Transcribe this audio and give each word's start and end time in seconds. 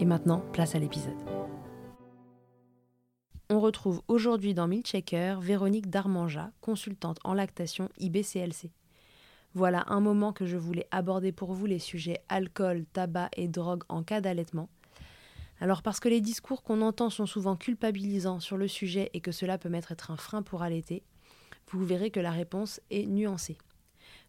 Et 0.00 0.04
maintenant, 0.04 0.42
place 0.52 0.74
à 0.74 0.78
l'épisode. 0.78 1.16
On 3.50 3.60
retrouve 3.60 4.02
aujourd'hui 4.06 4.54
dans 4.54 4.68
Milchecker 4.68 5.36
Véronique 5.40 5.90
Darmanja, 5.90 6.52
consultante 6.60 7.18
en 7.24 7.34
lactation 7.34 7.88
IBCLC. 7.98 8.70
Voilà 9.54 9.84
un 9.88 10.00
moment 10.00 10.32
que 10.32 10.46
je 10.46 10.56
voulais 10.56 10.86
aborder 10.90 11.32
pour 11.32 11.54
vous 11.54 11.66
les 11.66 11.78
sujets 11.78 12.20
alcool, 12.28 12.84
tabac 12.92 13.30
et 13.36 13.48
drogue 13.48 13.82
en 13.88 14.02
cas 14.02 14.20
d'allaitement. 14.20 14.68
Alors 15.60 15.82
parce 15.82 15.98
que 15.98 16.08
les 16.08 16.20
discours 16.20 16.62
qu'on 16.62 16.82
entend 16.82 17.10
sont 17.10 17.26
souvent 17.26 17.56
culpabilisants 17.56 18.38
sur 18.38 18.56
le 18.56 18.68
sujet 18.68 19.10
et 19.14 19.20
que 19.20 19.32
cela 19.32 19.58
peut 19.58 19.68
mettre 19.68 19.90
être 19.90 20.10
un 20.10 20.16
frein 20.16 20.42
pour 20.42 20.62
allaiter, 20.62 21.02
vous 21.72 21.84
verrez 21.84 22.10
que 22.10 22.20
la 22.20 22.30
réponse 22.30 22.80
est 22.90 23.06
nuancée. 23.06 23.58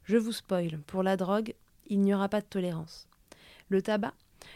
Je 0.04 0.18
vous 0.18 0.32
spoil, 0.32 0.80
pour 0.88 1.04
la 1.04 1.18
drogue, 1.18 1.54
il 1.88 2.00
n'y 2.02 2.14
aura 2.14 2.30
pas 2.30 2.42
de 2.42 2.48
tolérance. 2.48 3.08
Le 3.68 3.82
tabac, 3.82 4.14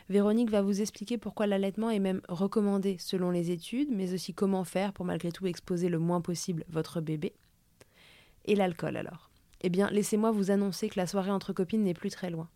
Véronique 0.09 0.49
va 0.49 0.61
vous 0.61 0.81
expliquer 0.81 1.17
pourquoi 1.17 1.47
l'allaitement 1.47 1.89
est 1.89 1.99
même 1.99 2.21
recommandé 2.27 2.97
selon 2.99 3.31
les 3.31 3.51
études, 3.51 3.89
mais 3.91 4.13
aussi 4.13 4.33
comment 4.33 4.63
faire 4.63 4.93
pour 4.93 5.05
malgré 5.05 5.31
tout 5.31 5.47
exposer 5.47 5.89
le 5.89 5.99
moins 5.99 6.21
possible 6.21 6.63
votre 6.69 7.01
bébé. 7.01 7.33
Et 8.45 8.55
l'alcool 8.55 8.97
alors? 8.97 9.29
Eh 9.61 9.69
bien, 9.69 9.89
laissez-moi 9.89 10.31
vous 10.31 10.51
annoncer 10.51 10.89
que 10.89 10.99
la 10.99 11.07
soirée 11.07 11.31
entre 11.31 11.53
copines 11.53 11.83
n'est 11.83 11.93
plus 11.93 12.09
très 12.09 12.29
loin. 12.29 12.49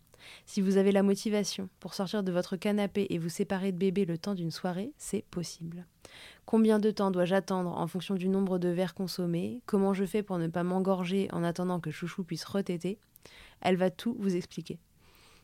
Si 0.46 0.60
vous 0.60 0.76
avez 0.76 0.92
la 0.92 1.02
motivation 1.02 1.68
pour 1.80 1.94
sortir 1.94 2.22
de 2.22 2.32
votre 2.32 2.56
canapé 2.56 3.06
et 3.10 3.18
vous 3.18 3.28
séparer 3.28 3.72
de 3.72 3.78
bébé 3.78 4.04
le 4.04 4.18
temps 4.18 4.34
d'une 4.34 4.50
soirée, 4.50 4.92
c'est 4.98 5.24
possible. 5.30 5.86
Combien 6.44 6.78
de 6.78 6.90
temps 6.90 7.10
dois-je 7.10 7.34
attendre 7.34 7.70
en 7.70 7.86
fonction 7.86 8.14
du 8.14 8.28
nombre 8.28 8.58
de 8.58 8.68
verres 8.68 8.94
consommés? 8.94 9.62
Comment 9.66 9.94
je 9.94 10.04
fais 10.04 10.22
pour 10.22 10.38
ne 10.38 10.48
pas 10.48 10.64
m'engorger 10.64 11.28
en 11.32 11.44
attendant 11.44 11.80
que 11.80 11.90
Chouchou 11.90 12.24
puisse 12.24 12.44
retéter 12.44 12.98
Elle 13.60 13.76
va 13.76 13.90
tout 13.90 14.16
vous 14.18 14.34
expliquer. 14.34 14.78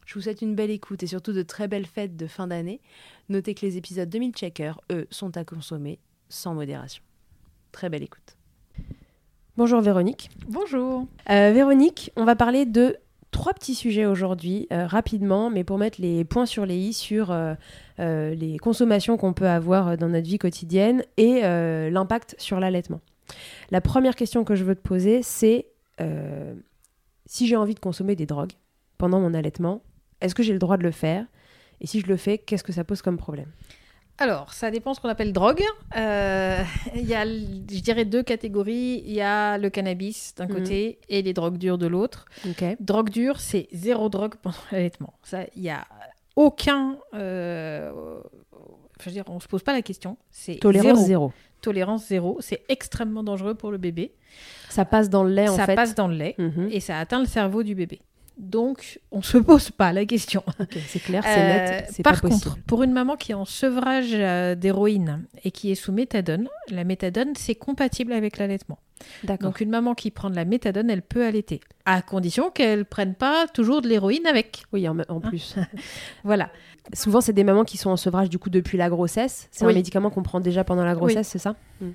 Je 0.07 0.15
vous 0.15 0.21
souhaite 0.21 0.43
une 0.43 0.55
belle 0.55 0.71
écoute 0.71 1.03
et 1.03 1.07
surtout 1.07 1.33
de 1.33 1.43
très 1.43 1.69
belles 1.69 1.87
fêtes 1.87 2.17
de 2.17 2.27
fin 2.27 2.47
d'année. 2.47 2.81
Notez 3.29 3.55
que 3.55 3.65
les 3.65 3.77
épisodes 3.77 4.09
2000 4.09 4.33
Checker, 4.33 4.73
eux, 4.93 5.07
sont 5.11 5.37
à 5.37 5.45
consommer 5.45 5.99
sans 6.29 6.55
modération. 6.55 7.03
Très 7.73 7.89
belle 7.89 8.03
écoute. 8.03 8.37
Bonjour 9.57 9.81
Véronique. 9.81 10.31
Bonjour. 10.49 11.07
Euh, 11.31 11.53
Véronique, 11.53 12.11
on 12.17 12.25
va 12.25 12.37
parler 12.37 12.67
de 12.67 12.99
trois 13.35 13.53
petits 13.53 13.75
sujets 13.75 14.07
aujourd'hui, 14.07 14.69
euh, 14.73 14.87
rapidement, 14.87 15.51
mais 15.51 15.65
pour 15.65 15.77
mettre 15.77 16.01
les 16.01 16.25
points 16.25 16.47
sur 16.47 16.65
les 16.65 16.77
i 16.77 16.93
sur 16.93 17.33
euh, 17.33 17.55
euh, 17.99 18.33
les 18.33 18.59
consommations 18.59 19.17
qu'on 19.17 19.33
peut 19.33 19.49
avoir 19.49 19.99
dans 19.99 20.09
notre 20.09 20.27
vie 20.27 20.39
quotidienne 20.39 21.03
et 21.17 21.43
l'impact 21.43 22.37
sur 22.39 22.61
l'allaitement. 22.61 23.01
La 23.71 23.81
première 23.81 24.15
question 24.15 24.45
que 24.45 24.55
je 24.55 24.63
veux 24.65 24.77
te 24.77 24.81
poser, 24.81 25.23
c'est 25.23 25.67
si 27.27 27.47
j'ai 27.47 27.57
envie 27.57 27.75
de 27.75 27.81
consommer 27.81 28.15
des 28.15 28.27
drogues 28.27 28.53
pendant 28.99 29.19
mon 29.21 29.35
allaitement, 29.35 29.83
est-ce 30.21 30.35
que 30.35 30.43
j'ai 30.43 30.53
le 30.53 30.59
droit 30.59 30.77
de 30.77 30.83
le 30.83 30.91
faire? 30.91 31.27
Et 31.81 31.87
si 31.87 32.01
je 32.01 32.07
le 32.07 32.17
fais, 32.17 32.39
qu'est-ce 32.39 32.65
que 32.65 32.73
ça 32.73 32.85
pose 32.85 33.03
comme 33.03 33.17
problème? 33.17 33.51
Alors, 34.19 34.53
ça 34.53 34.71
dépend 34.71 34.93
de 34.93 34.97
ce 34.97 35.01
qu'on 35.01 35.09
appelle 35.09 35.33
drogue. 35.33 35.63
Euh, 35.97 36.63
il 36.95 37.05
y 37.05 37.15
a, 37.15 37.25
je 37.27 37.81
dirais, 37.81 38.05
deux 38.05 38.23
catégories. 38.23 39.03
Il 39.05 39.13
y 39.13 39.21
a 39.21 39.59
le 39.59 39.71
cannabis 39.71 40.35
d'un 40.37 40.47
mhm. 40.47 40.55
côté 40.55 40.99
et 41.09 41.23
les 41.23 41.33
drogues 41.33 41.59
dures 41.59 41.79
de 41.79 41.87
l'autre. 41.87 42.27
Drogue 42.79 43.11
dure, 43.11 43.41
c'est 43.41 43.69
zéro 43.73 44.09
drogue 44.09 44.37
pendant 44.41 44.57
l'allaitement. 44.73 45.15
Ça, 45.25 45.41
il 45.57 45.63
y 45.63 45.71
a 45.71 45.85
aucun. 46.37 46.99
Euh, 47.15 47.91
je 49.01 49.05
veux 49.07 49.11
dire, 49.11 49.25
on 49.29 49.41
se 49.41 49.49
pose 49.49 49.65
pas 49.65 49.73
la 49.73 49.83
question. 49.83 50.17
C'est 50.31 50.57
tolérance 50.57 51.07
zéro. 51.07 51.33
Tolérance 51.61 52.07
zéro. 52.07 52.37
C'est 52.41 52.63
extrêmement 52.69 53.25
dangereux 53.25 53.55
pour 53.55 53.73
le 53.73 53.79
bébé. 53.79 54.15
Ça 54.69 54.85
passe 54.85 55.11
dans 55.11 55.25
le 55.25 55.31
lait, 55.31 55.49
en 55.49 55.57
fait. 55.57 55.67
Ça 55.67 55.75
passe 55.75 55.95
dans 55.97 56.07
le 56.07 56.15
lait 56.15 56.37
mhm. 56.39 56.69
et 56.71 56.79
ça 56.79 57.01
atteint 57.01 57.19
le 57.19 57.27
cerveau 57.27 57.65
du 57.65 57.75
bébé. 57.75 58.01
Donc, 58.37 59.01
on 59.13 59.19
ne 59.19 59.23
se 59.23 59.39
pose 59.39 59.71
pas 59.71 59.93
la 59.93 60.05
question. 60.05 60.43
c'est 60.89 60.99
clair, 60.99 61.23
c'est 61.25 61.37
net, 61.37 61.91
euh, 61.99 62.03
Par 62.03 62.21
contre, 62.21 62.59
pour 62.67 62.83
une 62.83 62.93
maman 62.93 63.17
qui 63.17 63.33
est 63.33 63.37
en 63.37 63.45
sevrage 63.45 64.11
euh, 64.13 64.57
d'héroïne 64.57 65.25
et 65.45 65.53
qui 65.53 65.71
est 65.71 65.77
sous 65.77 65.93
méthadone, 65.93 66.49
la 66.69 66.85
méthadone, 66.85 67.35
c'est 67.37 67.55
compatible 67.55 68.13
avec 68.13 68.39
l'allaitement. 68.39 68.79
Donc, 69.41 69.61
une 69.61 69.71
maman 69.71 69.95
qui 69.95 70.11
prend 70.11 70.31
de 70.31 70.37
la 70.37 70.45
méthadone, 70.45 70.91
elle 70.91 71.03
peut 71.03 71.25
allaiter, 71.25 71.61
à 71.85 72.03
condition 72.03 72.51
qu'elle 72.51 72.81
ne 72.81 72.85
prenne 72.85 73.15
pas 73.15 73.47
toujours 73.47 73.83
de 73.83 73.89
l'héroïne 73.89 74.27
avec. 74.27 74.65
Oui, 74.73 74.89
en, 74.89 75.21
plus. 75.21 75.57
voilà. 76.25 76.51
Souvent, 76.93 77.21
c'est 77.21 77.33
des 77.33 77.45
mamans 77.45 77.65
qui 77.65 77.77
sont 77.77 77.91
en 77.91 77.97
sevrage 77.97 78.31
du 78.31 78.39
coup 78.39 78.51
depuis 78.51 78.79
la 78.79 78.89
grossesse. 78.89 79.49
C'est 79.51 79.65
un 79.65 79.73
médicament 79.73 80.11
qu'on 80.11 80.23
prend 80.23 80.41
déjà 80.41 80.65
pendant 80.65 80.85
la 80.85 80.95
grossesse, 80.95 81.29
c'est 81.29 81.39
ça? 81.39 81.55
Hmm. 81.81 81.91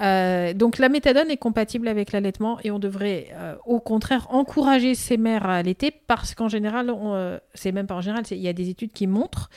Euh, 0.00 0.54
donc 0.54 0.78
la 0.78 0.88
méthadone 0.88 1.30
est 1.30 1.36
compatible 1.36 1.88
avec 1.88 2.12
l'allaitement 2.12 2.58
et 2.64 2.70
on 2.70 2.78
devrait 2.78 3.28
euh, 3.32 3.54
au 3.66 3.80
contraire 3.80 4.26
encourager 4.30 4.94
ces 4.94 5.16
mères 5.16 5.46
à 5.46 5.56
allaiter 5.56 5.90
parce 5.90 6.34
qu'en 6.34 6.48
général, 6.48 6.90
euh, 6.90 7.38
c'est 7.54 7.72
même 7.72 7.86
pas 7.86 7.96
en 7.96 8.00
général, 8.00 8.24
il 8.30 8.38
y 8.38 8.48
a 8.48 8.52
des 8.52 8.70
études 8.70 8.92
qui 8.92 9.06
montrent 9.06 9.50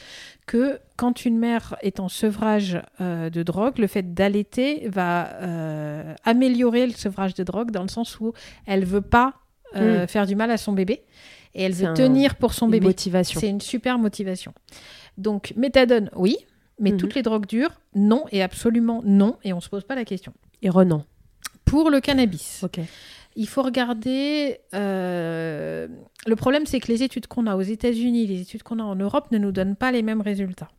que 0.45 0.79
quand 0.97 1.25
une 1.25 1.37
mère 1.37 1.75
est 1.81 1.99
en 1.99 2.09
sevrage 2.09 2.81
de 2.99 3.43
drogue, 3.43 3.77
le 3.77 3.87
fait 3.87 4.13
d'allaiter 4.13 4.89
va 4.89 5.29
améliorer 6.25 6.85
le 6.85 6.91
sevrage 6.91 7.34
de 7.34 7.43
drogue 7.43 7.72
dans 7.72 7.84
le 7.84 7.87
sens 7.87 8.19
où 8.19 8.34
elle 8.66 8.84
veut 8.84 9.01
pas 9.01 9.35
hmm. 9.73 10.05
faire 10.07 10.25
du 10.25 10.35
mal 10.35 10.51
à 10.51 10.57
son 10.57 10.73
bébé 10.73 11.03
et 11.55 11.63
elle 11.63 11.73
veut 11.73 11.93
tenir 11.93 12.35
pour 12.35 12.53
son 12.53 12.67
bébé. 12.67 12.87
Motivation. 12.87 13.39
C'est 13.39 13.49
une 13.49 13.61
super 13.61 13.97
motivation. 13.99 14.53
Donc 15.17 15.53
méthadone, 15.55 16.09
oui, 16.16 16.37
mais 16.84 16.91
mhm. 16.91 16.97
toutes 16.97 17.16
les 17.16 17.22
drogues 17.22 17.47
dures, 17.47 17.80
non 17.96 18.26
et 18.32 18.44
absolument 18.44 19.02
non, 19.06 19.38
et 19.44 19.53
on 19.53 19.58
ne 19.58 19.62
se 19.62 19.70
pose 19.70 19.85
pas 19.85 19.96
la 19.96 20.03
question. 20.03 20.34
Et 20.62 20.70
Renan 20.70 21.06
Pour 21.64 21.90
le 21.90 22.02
cannabis. 22.02 22.66
Il 23.35 23.47
faut 23.47 23.64
regarder. 23.64 24.59
Euh, 24.76 25.88
le 26.28 26.35
problème, 26.35 26.66
c'est 26.66 26.82
que 26.82 26.91
les 26.91 27.02
études 27.02 27.26
qu'on 27.28 27.47
a 27.47 27.56
aux 27.56 27.62
États-Unis, 27.62 28.28
les 28.28 28.41
études 28.41 28.64
qu'on 28.64 28.80
a 28.80 28.84
en 28.84 28.96
Europe 28.96 29.32
ne 29.32 29.38
nous 29.38 29.53
donnent 29.53 29.78
pas 29.78 29.94
les 29.94 30.02
mêmes 30.03 30.22
résultats. 30.22 30.70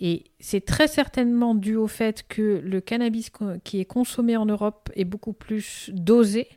Et 0.00 0.24
c'est 0.38 0.64
très 0.64 0.86
certainement 0.86 1.56
dû 1.56 1.74
au 1.74 1.88
fait 1.88 2.24
que 2.28 2.62
le 2.64 2.80
cannabis 2.80 3.30
qui 3.64 3.80
est 3.80 3.84
consommé 3.84 4.36
en 4.36 4.46
Europe 4.46 4.88
est 4.94 5.04
beaucoup 5.04 5.32
plus 5.32 5.90
dosé, 5.92 6.48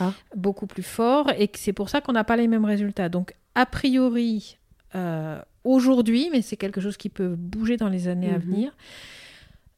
ah. 0.00 0.14
beaucoup 0.34 0.66
plus 0.66 0.82
fort, 0.82 1.30
et 1.36 1.48
que 1.48 1.58
c'est 1.58 1.74
pour 1.74 1.90
ça 1.90 2.00
qu'on 2.00 2.12
n'a 2.12 2.24
pas 2.24 2.36
les 2.36 2.48
mêmes 2.48 2.64
résultats. 2.64 3.10
Donc, 3.10 3.34
a 3.54 3.66
priori, 3.66 4.56
euh, 4.94 5.38
aujourd'hui, 5.64 6.28
mais 6.32 6.42
c'est 6.42 6.56
quelque 6.56 6.80
chose 6.80 6.96
qui 6.96 7.08
peut 7.08 7.34
bouger 7.36 7.76
dans 7.76 7.88
les 7.88 8.08
années 8.08 8.30
à 8.30 8.38
mhm. 8.38 8.44
venir. 8.44 8.76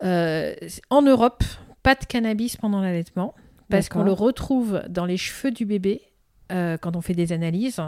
Euh, 0.03 0.55
en 0.88 1.03
Europe, 1.03 1.44
pas 1.82 1.94
de 1.94 2.05
cannabis 2.05 2.56
pendant 2.56 2.81
l'allaitement, 2.81 3.35
parce 3.69 3.88
qu'on 3.88 4.03
le 4.03 4.12
retrouve 4.12 4.82
dans 4.88 5.05
les 5.05 5.17
cheveux 5.17 5.53
du 5.53 5.65
bébé 5.65 6.03
euh, 6.50 6.77
quand 6.77 6.97
on 6.97 7.00
fait 7.00 7.15
des 7.15 7.32
analyses, 7.32 7.81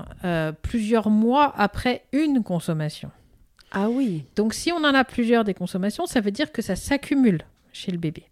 plusieurs 0.62 1.10
mois 1.10 1.52
après 1.56 2.04
une 2.12 2.42
consommation. 2.42 3.10
Ah 3.72 3.88
oui. 3.88 4.24
Donc 4.36 4.54
si 4.54 4.70
on 4.70 4.84
en 4.84 4.94
a 4.94 5.04
plusieurs 5.04 5.44
des 5.44 5.54
consommations, 5.54 6.06
ça 6.06 6.20
veut 6.20 6.30
dire 6.30 6.52
que 6.52 6.62
ça 6.62 6.76
s'accumule. 6.76 7.42
chez 7.72 7.90
le 7.90 7.96
bébé. 7.96 8.24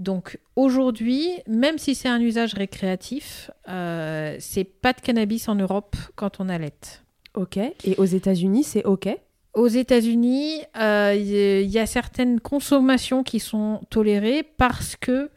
Donc 0.00 0.38
aujourd'hui, 0.56 1.28
même 1.46 1.76
si 1.76 1.94
c'est 1.94 2.08
un 2.08 2.20
usage 2.20 2.54
récréatif, 2.54 3.50
euh, 3.68 4.34
c'est 4.40 4.64
pas 4.64 4.94
de 4.94 5.00
cannabis 5.00 5.46
en 5.46 5.54
Europe 5.54 5.94
quand 6.16 6.40
on 6.40 6.48
allait. 6.48 6.72
Ok. 7.34 7.56
Et 7.56 7.94
aux 7.98 8.04
États-Unis, 8.04 8.64
c'est 8.64 8.84
ok? 8.84 9.08
Aux 9.54 9.66
États-Unis, 9.68 10.60
euh, 10.80 11.14
il 11.16 11.70
y 11.70 11.78
a 11.78 11.86
certaines 11.86 12.40
consommations 12.40 13.22
qui 13.22 13.40
sont 13.40 13.80
tolérées 13.90 14.42
parce 14.42 14.96
que 14.96 15.30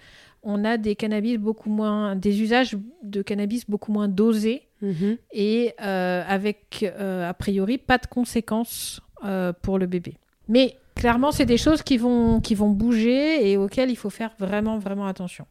on 0.44 0.66
a 0.66 0.78
des 0.78 0.96
cannabis 0.96 1.38
beaucoup 1.38 1.70
moins, 1.70 2.16
des 2.16 2.42
usages 2.42 2.76
de 3.02 3.22
cannabis 3.22 3.70
beaucoup 3.70 3.92
moins 3.92 4.08
dosés 4.08 4.64
Mhm. 4.82 5.18
et 5.32 5.74
euh, 5.82 6.24
avec 6.28 6.84
euh, 6.84 7.30
a 7.30 7.34
priori 7.34 7.78
pas 7.78 7.98
de 7.98 8.06
conséquences 8.06 9.00
euh, 9.24 9.54
pour 9.62 9.80
le 9.80 9.86
bébé. 9.86 10.18
Mais 10.50 10.76
clairement, 10.96 11.32
c'est 11.32 11.46
des 11.46 11.58
choses 11.58 11.82
qui 11.84 11.98
vont, 11.98 12.42
qui 12.42 12.54
vont 12.54 12.70
bouger 12.70 13.50
et 13.50 13.56
auxquelles 13.56 13.90
il 13.90 13.96
faut 13.96 14.10
faire 14.10 14.32
vraiment, 14.40 14.78
vraiment 14.78 15.08
attention. 15.08 15.46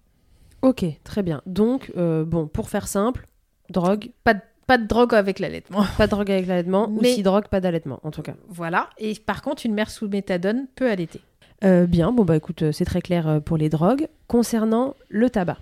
Ok, 0.60 0.84
très 1.02 1.22
bien. 1.22 1.40
Donc, 1.46 1.90
euh, 1.96 2.24
bon, 2.26 2.46
pour 2.46 2.68
faire 2.68 2.86
simple, 2.86 3.26
drogue, 3.70 4.10
Pas 4.22 4.34
de, 4.34 4.40
pas 4.72 4.78
de 4.78 4.86
drogue 4.86 5.14
avec 5.14 5.38
l'allaitement. 5.38 5.84
pas 5.98 6.06
de 6.06 6.10
drogue 6.12 6.30
avec 6.30 6.46
l'allaitement, 6.46 6.88
ou 6.88 7.00
Mais- 7.02 7.12
si 7.12 7.22
drogue, 7.22 7.48
pas 7.48 7.60
d'allaitement, 7.60 8.00
en 8.04 8.10
tout 8.10 8.22
cas. 8.22 8.34
Voilà. 8.48 8.88
Et 8.96 9.14
par 9.14 9.42
contre, 9.42 9.66
une 9.66 9.74
mère 9.74 9.90
sous 9.90 10.08
méthadone 10.08 10.66
peut 10.74 10.90
allaiter. 10.90 11.20
Euh, 11.62 11.84
bien, 11.86 12.10
bon, 12.10 12.24
bah 12.24 12.36
écoute, 12.36 12.62
euh, 12.62 12.72
c'est 12.72 12.86
très 12.86 13.02
clair 13.02 13.28
euh, 13.28 13.40
pour 13.40 13.58
les 13.58 13.68
drogues. 13.68 14.08
Concernant 14.28 14.94
le 15.10 15.28
tabac. 15.28 15.58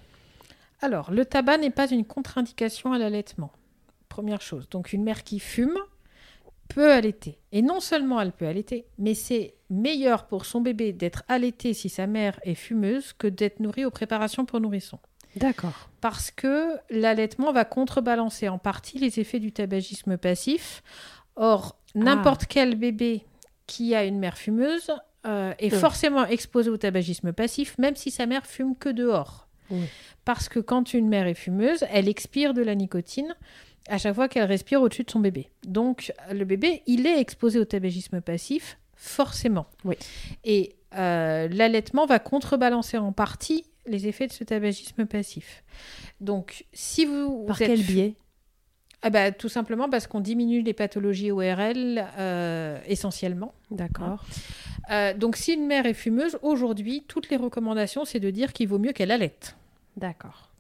Alors, 0.81 1.11
le 1.11 1.25
tabac 1.25 1.59
n'est 1.59 1.71
pas 1.71 1.91
une 1.91 2.05
contre-indication 2.05 2.93
à 2.93 2.99
l'allaitement. 2.99 3.51
Première 4.09 4.43
chose. 4.43 4.69
Donc, 4.71 4.93
une 4.93 5.03
mère 5.03 5.25
qui 5.25 5.41
fume 5.41 5.77
peut 6.69 6.93
allaiter. 6.93 7.39
Et 7.51 7.63
non 7.63 7.81
seulement 7.81 8.21
elle 8.21 8.31
peut 8.31 8.47
allaiter, 8.47 8.87
mais 8.97 9.15
c'est 9.15 9.55
meilleur 9.71 10.29
pour 10.29 10.47
son 10.47 10.61
bébé 10.61 10.93
d'être 10.93 11.25
allaité 11.27 11.75
si 11.75 11.89
sa 11.89 12.07
mère 12.07 12.39
est 12.45 12.55
fumeuse 12.55 13.13
que 13.13 13.27
d'être 13.27 13.59
nourrie 13.59 13.85
aux 13.85 13.91
préparations 13.91 14.45
pour 14.45 14.61
nourrissons. 14.61 15.01
D'accord. 15.37 15.89
Parce 16.01 16.31
que 16.31 16.77
l'allaitement 16.91 17.53
va 17.53 17.65
contrebalancer 17.65 18.49
en 18.49 18.59
partie 18.59 18.99
les 18.99 19.21
effets 19.21 19.39
du 19.39 19.53
tabagisme 19.53 20.17
passif. 20.17 20.83
Or, 21.37 21.77
n'importe 21.95 22.47
quel 22.47 22.75
bébé 22.75 23.25
qui 23.67 23.95
a 23.95 24.05
une 24.05 24.19
mère 24.19 24.37
fumeuse 24.37 24.91
euh, 25.27 25.53
est 25.59 25.73
Oui. 25.73 25.79
forcément 25.79 26.27
exposé 26.27 26.71
au 26.71 26.77
tabagisme 26.77 27.33
passif, 27.33 27.77
même 27.79 27.95
si 27.97 28.11
sa 28.11 28.27
mère 28.27 28.47
fume 28.47 28.75
que 28.77 28.89
dehors. 28.89 29.47
Oui. 29.71 29.85
Parce 30.25 30.49
que 30.49 30.59
quand 30.59 30.95
une 30.95 31.09
mère 31.09 31.27
est 31.27 31.35
fumeuse, 31.35 31.85
elle 31.93 32.09
expire 32.09 32.55
de 32.55 32.63
la 32.63 32.75
nicotine 32.75 33.35
à 33.89 33.99
chaque 33.99 34.15
fois 34.15 34.29
qu'elle 34.29 34.45
respire 34.45 34.83
au-dessus 34.83 35.05
de 35.05 35.11
son 35.11 35.21
bébé. 35.21 35.51
Donc, 35.67 36.13
le 36.33 36.45
bébé, 36.45 36.83
il 36.87 37.07
est 37.07 37.19
exposé 37.21 37.59
au 37.59 37.65
tabagisme 37.65 38.21
passif, 38.21 38.79
forcément. 38.97 39.67
Oui. 39.85 39.97
Et 40.45 40.75
euh, 40.97 41.49
l'allaitement 41.51 42.07
va 42.07 42.19
contrebalancer 42.19 42.99
en 42.99 43.13
partie 43.13 43.65
les 43.87 44.07
effets 44.07 44.27
de 44.27 44.33
ce 44.33 44.45
tabagisme 44.45 45.07
passif. 45.07 45.65
Donc, 46.21 46.65
si 46.73 47.05
vous, 47.05 47.45
Par 47.47 47.57
vous 47.57 47.63
êtes 47.63 47.69
quel 47.69 47.83
biais? 47.83 48.15
Ah 49.03 49.11
bah, 49.11 49.33
Tout 49.33 49.49
simplement 49.49 49.89
parce 49.89 50.07
qu'on 50.07 50.21
diminue 50.21 50.63
les 50.63 50.75
pathologies 50.75 51.31
ORL 51.31 52.05
euh, 52.19 52.79
essentiellement. 52.87 53.55
D'accord. 53.71 54.25
Euh, 54.91 55.15
donc, 55.15 55.37
si 55.37 55.55
une 55.55 55.67
mère 55.67 55.87
est 55.87 55.95
fumeuse, 55.95 56.39
aujourd'hui, 56.43 57.05
toutes 57.09 57.31
les 57.31 57.37
recommandations, 57.37 58.05
c'est 58.05 58.21
de 58.21 58.31
dire 58.31 58.53
qu'il 58.53 58.69
vaut 58.69 58.79
mieux 58.79 58.93
qu'elle 58.93 59.11
allaite. 59.11 59.57
D'accord. 59.97 60.51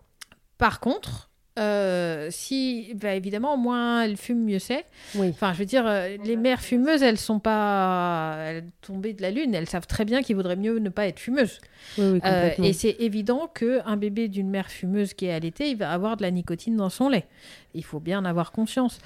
Par 0.56 0.80
contre, 0.80 1.29
euh, 1.58 2.28
si, 2.30 2.92
bah, 2.94 3.14
évidemment, 3.14 3.56
moins 3.56 4.02
elle 4.04 4.16
fume, 4.16 4.44
mieux 4.44 4.58
c'est. 4.58 4.84
Oui. 5.16 5.28
Enfin, 5.30 5.52
je 5.52 5.58
veux 5.58 5.64
dire, 5.64 5.84
euh, 5.86 6.16
les 6.24 6.36
mères 6.36 6.60
fumeuses, 6.60 7.02
elles 7.02 7.18
sont 7.18 7.40
pas 7.40 8.36
elles 8.46 8.64
tombées 8.82 9.12
de 9.12 9.22
la 9.22 9.30
lune. 9.30 9.54
Elles 9.54 9.68
savent 9.68 9.86
très 9.86 10.04
bien 10.04 10.22
qu'il 10.22 10.36
vaudrait 10.36 10.56
mieux 10.56 10.78
ne 10.78 10.88
pas 10.88 11.06
être 11.06 11.18
fumeuse. 11.18 11.58
Oui, 11.98 12.04
oui, 12.14 12.20
Euh, 12.24 12.50
et 12.62 12.72
c'est 12.72 12.96
évident 13.00 13.48
qu'un 13.52 13.96
bébé 13.96 14.28
d'une 14.28 14.48
mère 14.48 14.68
fumeuse 14.70 15.12
qui 15.14 15.26
est 15.26 15.32
allaité, 15.32 15.70
il 15.70 15.76
va 15.76 15.90
avoir 15.92 16.16
de 16.16 16.22
la 16.22 16.30
nicotine 16.30 16.76
dans 16.76 16.88
son 16.90 17.08
lait. 17.08 17.26
Il 17.74 17.84
faut 17.84 18.00
bien 18.00 18.20
en 18.20 18.24
avoir 18.24 18.52
conscience. 18.52 18.98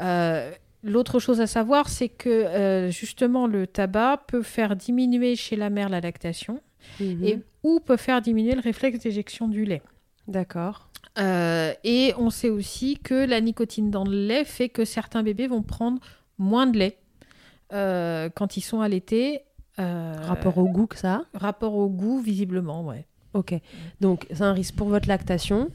Euh, 0.00 0.50
L'autre 0.82 1.18
chose 1.18 1.42
à 1.42 1.46
savoir, 1.46 1.90
c'est 1.90 2.08
que 2.08 2.88
justement 2.90 3.46
le 3.46 3.66
tabac 3.66 4.22
peut 4.28 4.40
faire 4.42 4.76
diminuer 4.76 5.36
chez 5.36 5.54
la 5.54 5.68
mère 5.68 5.90
la 5.90 6.00
lactation 6.00 6.60
Mhm. 6.98 7.24
et 7.24 7.38
ou 7.62 7.80
peut 7.80 7.98
faire 7.98 8.22
diminuer 8.22 8.54
le 8.54 8.60
réflexe 8.62 9.00
d'éjection 9.00 9.46
du 9.46 9.66
lait. 9.66 9.82
D'accord. 10.26 10.88
Euh, 11.20 11.72
et 11.84 12.14
on 12.18 12.30
sait 12.30 12.48
aussi 12.48 12.96
que 12.98 13.26
la 13.26 13.40
nicotine 13.40 13.90
dans 13.90 14.04
le 14.04 14.26
lait 14.26 14.44
fait 14.44 14.68
que 14.68 14.84
certains 14.84 15.22
bébés 15.22 15.46
vont 15.46 15.62
prendre 15.62 16.00
moins 16.38 16.66
de 16.66 16.78
lait 16.78 16.96
euh, 17.72 18.28
quand 18.34 18.56
ils 18.56 18.62
sont 18.62 18.80
allaités. 18.80 19.42
euh, 19.78 20.16
Rapport 20.22 20.56
au 20.58 20.68
goût 20.68 20.86
que 20.86 20.96
ça 20.98 21.22
a 21.34 21.38
rapport 21.38 21.74
au 21.74 21.88
goût, 21.88 22.20
visiblement, 22.20 22.84
ouais. 22.86 23.06
Ok. 23.34 23.54
Donc, 24.00 24.26
c'est 24.32 24.42
un 24.42 24.52
risque 24.52 24.74
pour 24.74 24.88
votre 24.88 25.08
lactation. 25.08 25.70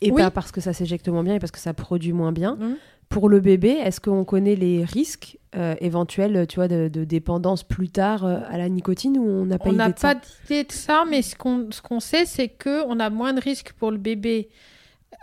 Et 0.00 0.10
Oui. 0.12 0.20
pas 0.22 0.30
parce 0.30 0.52
que 0.52 0.60
ça 0.60 0.72
s'éjecte 0.72 1.08
moins 1.08 1.24
bien 1.24 1.34
et 1.34 1.38
parce 1.40 1.50
que 1.50 1.58
ça 1.58 1.72
produit 1.74 2.12
moins 2.12 2.32
bien. 2.32 2.56
Mhm. 2.56 2.76
Pour 3.08 3.28
le 3.28 3.40
bébé, 3.40 3.70
est-ce 3.70 4.00
qu'on 4.00 4.24
connaît 4.24 4.54
les 4.54 4.84
risques 4.84 5.38
euh, 5.56 5.74
éventuels, 5.80 6.46
tu 6.46 6.56
vois, 6.56 6.68
de, 6.68 6.88
de 6.88 7.04
dépendance 7.04 7.62
plus 7.62 7.88
tard 7.88 8.24
euh, 8.26 8.38
à 8.50 8.58
la 8.58 8.68
nicotine 8.68 9.16
ou 9.16 9.26
on 9.26 9.46
n'a 9.46 9.58
pas 9.58 9.64
On 9.70 9.72
idée 9.72 9.78
n'a 9.78 9.88
de 9.92 9.98
ça? 9.98 10.14
pas 10.14 10.20
d'idée 10.46 10.64
de 10.64 10.72
ça, 10.72 11.04
mais 11.08 11.22
ce 11.22 11.34
qu'on 11.34 11.68
ce 11.70 11.80
qu'on 11.80 12.00
sait, 12.00 12.26
c'est 12.26 12.48
qu'on 12.48 13.00
a 13.00 13.08
moins 13.08 13.32
de 13.32 13.40
risques 13.40 13.72
pour 13.72 13.90
le 13.90 13.96
bébé 13.96 14.50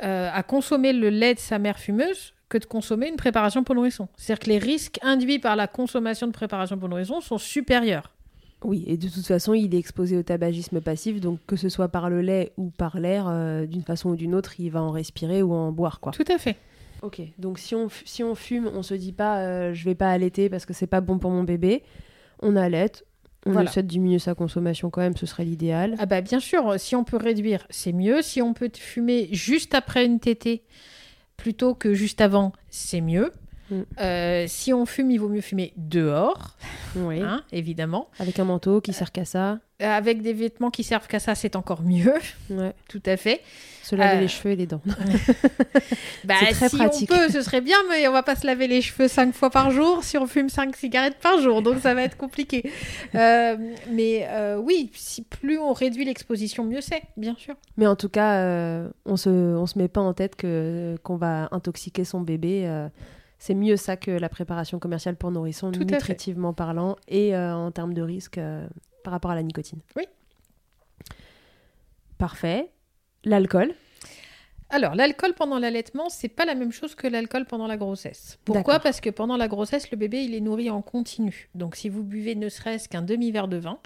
euh, 0.04 0.30
à 0.34 0.42
consommer 0.42 0.94
le 0.94 1.10
lait 1.10 1.36
de 1.36 1.40
sa 1.40 1.60
mère 1.60 1.78
fumeuse 1.78 2.34
que 2.50 2.58
de 2.58 2.66
consommer 2.66 3.08
une 3.08 3.18
préparation 3.18 3.64
pour 3.64 3.76
nourrisson. 3.76 4.08
C'est-à-dire 4.18 4.40
que 4.46 4.50
les 4.50 4.58
risques 4.58 5.00
induits 5.04 5.40
par 5.40 5.56
la 5.56 5.68
consommation 5.68 6.26
de 6.26 6.32
préparation 6.32 6.78
pour 6.80 6.90
nourrisson 6.90 7.22
sont 7.22 7.38
supérieurs. 7.38 8.12
Oui, 8.64 8.84
et 8.88 8.98
de 8.98 9.08
toute 9.08 9.26
façon, 9.28 9.54
il 9.54 9.76
est 9.76 9.78
exposé 9.78 10.18
au 10.18 10.24
tabagisme 10.24 10.82
passif, 10.82 11.22
donc 11.22 11.40
que 11.46 11.56
ce 11.56 11.70
soit 11.70 11.88
par 11.90 12.10
le 12.10 12.22
lait 12.22 12.52
ou 12.58 12.72
par 12.72 13.00
l'air, 13.00 13.32
d'une 13.68 13.84
façon 13.84 14.10
ou 14.10 14.16
d'une 14.16 14.34
autre, 14.34 14.60
il 14.60 14.70
va 14.72 14.82
en 14.82 14.90
respirer 14.92 15.44
ou 15.44 15.54
en 15.54 15.72
boire, 15.72 16.00
quoi. 16.00 16.12
Tout 16.14 16.26
à 16.32 16.40
fait. 16.40 16.56
Ok, 17.02 17.22
donc 17.38 17.60
si 17.60 17.76
on, 17.76 17.88
si 18.06 18.24
on 18.24 18.36
fume, 18.36 18.70
on 18.74 18.82
se 18.84 18.94
dit 18.94 19.12
pas 19.14 19.40
euh, 19.40 19.74
je 19.74 19.86
vais 19.86 19.96
pas 19.96 20.10
allaiter 20.12 20.50
parce 20.50 20.66
que 20.66 20.74
c'est 20.74 20.88
pas 20.88 21.02
bon 21.02 21.20
pour 21.20 21.32
mon 21.32 21.44
bébé. 21.44 21.84
On 22.42 22.56
allaite, 22.56 23.06
on 23.46 23.52
Voilà. 23.52 23.70
essaie 23.70 23.84
de 23.84 23.88
diminuer 23.88 24.20
sa 24.20 24.34
consommation 24.36 24.90
quand 24.90 25.02
même, 25.02 25.16
ce 25.16 25.26
serait 25.26 25.46
l'idéal. 25.46 25.96
Ah 26.00 26.06
bah 26.06 26.22
bien 26.22 26.40
sûr, 26.40 26.80
si 26.80 26.96
on 26.96 27.04
peut 27.04 27.18
réduire, 27.18 27.66
c'est 27.70 27.94
mieux. 27.94 28.22
Si 28.22 28.42
on 28.42 28.54
peut 28.54 28.72
fumer 28.76 29.30
juste 29.32 29.74
après 29.76 30.06
une 30.06 30.20
tétée 30.20 30.64
plutôt 31.38 31.76
que 31.76 31.94
juste 31.94 32.22
avant, 32.22 32.54
c'est 32.70 33.02
mieux. 33.02 33.32
Mm. 33.72 33.82
Euh, 34.00 34.46
si 34.48 34.74
on 34.74 34.86
fume, 34.86 35.10
il 35.12 35.18
vaut 35.18 35.30
mieux 35.30 35.42
fumer 35.42 35.74
dehors, 35.78 36.56
Oui. 36.96 37.22
hein, 37.22 37.44
évidemment. 37.52 38.10
Avec 38.20 38.38
un 38.40 38.46
manteau 38.46 38.80
qui 38.82 38.94
sert 38.94 39.12
qu'à 39.12 39.26
ça. 39.26 39.60
Euh, 39.82 39.86
Avec 39.90 40.22
des 40.22 40.34
vêtements 40.34 40.70
qui 40.72 40.84
servent 40.84 41.08
qu'à 41.08 41.20
ça, 41.20 41.36
c'est 41.36 41.56
encore 41.56 41.82
mieux. 41.82 42.14
Ouais. 42.50 42.74
Tout 42.88 43.02
à 43.06 43.18
fait. 43.18 43.42
Se 43.84 43.96
laver 43.96 44.18
Euh, 44.18 44.22
les 44.22 44.28
cheveux 44.28 44.52
et 44.52 44.56
les 44.56 44.68
dents. 44.68 44.82
Bah, 46.26 46.36
C'est 46.40 46.54
très 46.54 46.70
si 46.70 46.78
pratique. 46.78 47.12
on 47.12 47.16
peut, 47.18 47.30
ce 47.30 47.42
serait 47.42 47.62
bien, 47.62 47.78
mais 47.90 48.08
on 48.08 48.12
va 48.12 48.24
pas 48.24 48.36
se 48.36 48.48
laver 48.48 48.68
les 48.68 48.82
cheveux 48.82 49.08
cinq 49.08 49.34
fois 49.34 49.50
par 49.52 49.70
jour 49.72 50.04
si 50.04 50.18
on 50.18 50.26
fume 50.28 50.50
cinq 50.50 50.76
cigarettes 50.76 51.18
par 51.22 51.40
jour, 51.40 51.62
donc 51.62 51.80
ça 51.82 51.94
va 51.94 52.02
être 52.04 52.18
compliqué. 52.18 52.72
Mais 53.14 54.28
oui, 54.60 54.90
si 54.94 55.22
plus 55.24 55.58
on 55.60 55.74
réduit 55.74 56.06
l'exposition, 56.06 56.64
mieux 56.64 56.82
c'est, 56.82 57.02
bien 57.18 57.36
sûr. 57.38 57.56
Mais 57.78 57.88
en 57.88 57.96
tout 57.96 58.10
cas, 58.10 58.88
on 59.06 59.18
se, 59.18 59.30
on 59.30 59.66
se 59.68 59.78
met 59.78 59.88
pas 59.88 60.02
en 60.02 60.14
tête 60.14 60.36
que 60.36 60.96
qu'on 61.04 61.18
va 61.18 61.48
intoxiquer 61.52 62.06
son 62.06 62.22
bébé. 62.22 62.68
C'est 63.38 63.54
mieux 63.54 63.78
ça 63.78 63.98
que 63.98 64.12
la 64.12 64.30
préparation 64.30 64.80
commerciale 64.80 65.16
pour 65.16 65.32
nourrissons, 65.32 65.72
Tout 65.72 65.84
nutritivement 65.84 66.54
parlant, 66.54 66.96
et 67.08 67.36
euh, 67.36 67.56
en 67.56 67.72
termes 67.72 67.94
de 67.94 68.02
risque 68.02 68.38
euh, 68.38 68.68
par 69.04 69.12
rapport 69.12 69.32
à 69.32 69.36
la 69.36 69.44
nicotine. 69.44 69.80
Oui. 69.96 70.04
Parfait. 72.18 72.72
L'alcool. 73.24 73.74
Alors, 74.70 74.96
l'alcool 74.96 75.34
pendant 75.34 75.60
l'allaitement, 75.60 76.10
c'est 76.10 76.28
pas 76.28 76.46
la 76.46 76.56
même 76.56 76.72
chose 76.72 76.96
que 76.96 77.08
l'alcool 77.08 77.46
pendant 77.46 77.68
la 77.68 77.78
grossesse. 77.78 78.40
Pourquoi? 78.46 78.80
Parce 78.80 79.00
que 79.00 79.10
pendant 79.10 79.38
la 79.38 79.48
grossesse, 79.48 79.92
le 79.92 79.98
bébé, 79.98 80.24
il 80.24 80.34
est 80.34 80.42
nourri 80.42 80.70
en 80.70 80.82
continu. 80.82 81.50
Donc, 81.54 81.76
si 81.76 81.88
vous 81.88 82.04
buvez 82.04 82.36
ne 82.36 82.50
serait-ce 82.50 82.90
qu'un 82.90 83.04
demi-verre 83.04 83.48
de 83.48 83.58
vin, 83.58 83.80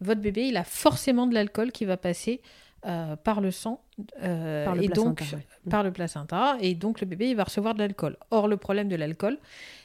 votre 0.00 0.20
bébé, 0.20 0.46
il 0.48 0.56
a 0.56 0.64
forcément 0.64 1.26
de 1.26 1.34
l'alcool 1.34 1.72
qui 1.72 1.84
va 1.84 1.96
passer 1.96 2.42
euh, 2.84 3.16
par 3.16 3.40
le 3.40 3.50
sang 3.50 3.80
euh, 4.22 4.64
Par 4.64 4.74
le 4.74 4.82
et 4.84 4.88
placenta, 4.88 5.08
donc 5.08 5.20
ouais. 5.32 5.70
par 5.70 5.82
le 5.82 5.90
placenta 5.92 6.56
et 6.60 6.74
donc 6.74 7.00
le 7.00 7.06
bébé 7.06 7.30
il 7.30 7.36
va 7.36 7.44
recevoir 7.44 7.74
de 7.74 7.78
l'alcool. 7.80 8.16
Or 8.30 8.46
le 8.48 8.56
problème 8.56 8.88
de 8.88 8.96
l'alcool, 8.96 9.38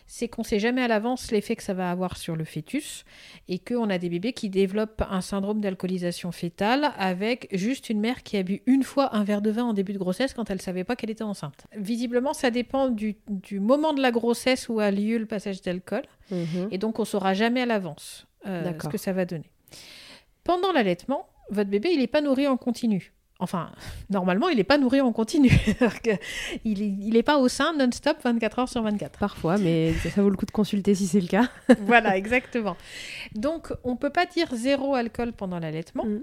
c'est 0.06 0.28
qu'on 0.28 0.44
sait 0.44 0.60
jamais 0.60 0.82
à 0.84 0.88
l'avance 0.90 1.32
l'effet 1.32 1.56
que 1.56 1.64
ça 1.64 1.74
va 1.74 1.90
avoir 1.90 2.18
sur 2.18 2.36
le 2.36 2.44
fœtus 2.44 3.06
et 3.48 3.60
qu'on 3.60 3.90
a 3.90 3.98
des 3.98 4.10
bébés 4.10 4.34
qui 4.34 4.50
développent 4.50 5.02
un 5.10 5.22
syndrome 5.22 5.62
d'alcoolisation 5.62 6.32
fétale 6.34 6.92
avec 6.98 7.48
juste 7.54 7.90
une 7.90 8.02
mère 8.02 8.22
qui 8.24 8.36
a 8.38 8.44
bu 8.44 8.62
une 8.66 8.84
fois 8.84 9.16
un 9.16 9.24
verre 9.24 9.42
de 9.42 9.52
vin 9.52 9.64
en 9.64 9.74
début 9.74 9.94
de 9.94 9.98
grossesse 10.00 10.34
quand 10.34 10.50
elle 10.50 10.62
savait 10.62 10.84
pas 10.84 10.98
qu'elle 10.98 11.12
était 11.12 11.24
enceinte. 11.24 11.66
Visiblement, 11.78 12.34
ça 12.34 12.52
dépend 12.52 12.90
du, 12.90 13.16
du 13.30 13.60
moment 13.62 13.94
de 13.94 14.02
la 14.02 14.12
grossesse 14.12 14.68
où 14.68 14.80
a 14.82 14.92
lieu 14.92 15.18
le 15.18 15.26
passage 15.26 15.62
d'alcool 15.62 16.04
Mhm. 16.30 16.70
et 16.72 16.78
donc 16.78 16.98
on 17.00 17.04
saura 17.04 17.34
jamais 17.34 17.62
à 17.62 17.66
l'avance 17.66 18.26
euh, 18.48 18.72
ce 18.82 18.88
que 18.88 18.98
ça 18.98 19.12
va 19.12 19.26
donner. 19.26 19.52
Pendant 20.46 20.72
l'allaitement, 20.72 21.28
votre 21.52 21.70
bébé 21.70 21.90
il 21.92 22.00
n'est 22.00 22.08
pas 22.08 22.22
nourri 22.22 22.48
en 22.48 22.58
continu. 22.58 23.14
Enfin, 23.42 23.72
normalement, 24.10 24.48
il 24.48 24.58
n'est 24.58 24.64
pas 24.64 24.78
nourri 24.78 25.02
en 25.02 25.12
continu. 25.12 25.52
il 26.64 27.10
n'est 27.14 27.24
pas 27.24 27.38
au 27.38 27.50
sein 27.50 27.74
non-stop 27.74 28.18
24 28.24 28.60
heures 28.60 28.70
sur 28.70 28.84
24. 28.84 29.20
Parfois, 29.20 29.58
mais 29.58 29.94
ça 29.94 30.22
vaut 30.22 30.30
le 30.30 30.38
coup 30.38 30.46
de 30.46 30.52
consulter 30.52 30.96
si 30.96 31.08
c'est 31.08 31.20
le 31.20 31.28
cas. 31.28 31.50
voilà, 31.82 32.18
exactement. 32.18 32.78
Donc, 33.34 33.74
on 33.84 33.92
ne 33.92 33.98
peut 33.98 34.12
pas 34.12 34.26
dire 34.26 34.48
zéro 34.54 34.96
alcool 34.96 35.34
pendant 35.34 35.60
l'allaitement. 35.60 36.06
Mm. 36.06 36.22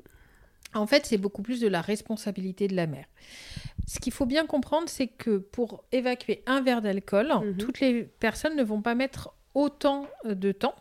En 0.75 0.87
fait, 0.87 1.07
c'est 1.07 1.19
beaucoup 1.19 1.43
plus 1.43 1.61
de 1.61 1.69
la 1.69 1.81
responsabilité 1.81 2.69
de 2.69 2.77
la 2.77 2.87
mère. 2.87 3.07
Ce 3.87 3.99
qu'il 3.99 4.13
faut 4.13 4.27
bien 4.27 4.47
comprendre, 4.47 4.89
c'est 4.89 5.07
que 5.07 5.39
pour 5.39 5.83
évacuer 5.93 6.43
un 6.47 6.61
verre 6.61 6.83
d'alcool, 6.83 7.33
mhm. 7.43 7.57
toutes 7.57 7.81
les 7.81 8.03
personnes 8.03 8.55
ne 8.55 8.63
vont 8.63 8.83
pas 8.83 8.95
mettre 8.95 9.33
autant 9.55 10.07
de 10.27 10.53
temps. 10.53 10.75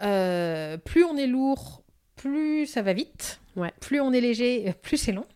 Euh, 0.00 0.78
plus 0.78 1.04
on 1.04 1.14
est 1.18 1.26
lourd, 1.26 1.82
plus 2.16 2.64
ça 2.64 2.80
va 2.80 2.94
vite. 2.94 3.38
Plus 3.80 4.00
on 4.00 4.12
est 4.12 4.20
léger, 4.20 4.72
plus 4.82 4.96
c'est 4.96 5.12
long. 5.12 5.26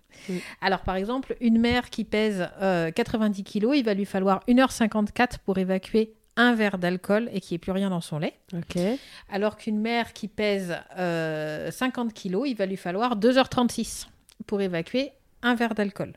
Alors, 0.61 0.81
par 0.81 0.97
exemple, 0.97 1.37
une 1.41 1.59
mère 1.59 1.89
qui 1.91 2.05
pèse 2.05 2.47
90 2.61 2.61
euh, 2.61 3.43
kg, 3.43 3.77
il 3.77 3.85
va 3.85 3.95
lui 3.95 4.05
falloir 4.05 4.45
1h54 4.49 5.39
pour 5.45 5.59
évacuer 5.59 6.15
un 6.37 6.55
verre 6.55 6.79
d'alcool 6.79 7.29
et 7.33 7.41
qu'il 7.41 7.55
n'y 7.55 7.57
ait 7.57 7.59
plus 7.59 7.73
rien 7.73 7.91
dans 7.91 8.01
son 8.01 8.19
lait. 8.19 8.35
Alors 9.31 9.57
qu'une 9.57 9.81
mère 9.81 10.13
qui 10.13 10.29
pèse 10.29 10.69
50 10.71 10.99
euh, 10.99 11.71
kg, 11.71 12.47
il 12.47 12.55
va 12.55 12.67
lui 12.67 12.77
falloir 12.77 13.19
2h36 13.19 14.09
pour 14.47 14.61
évacuer 14.61 15.13
un 15.43 15.55
verre 15.55 15.75
d'alcool. 15.75 16.13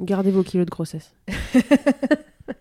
Gardez 0.00 0.30
vos 0.30 0.42
kilos 0.42 0.66
de 0.66 0.70
grossesse. 0.70 1.14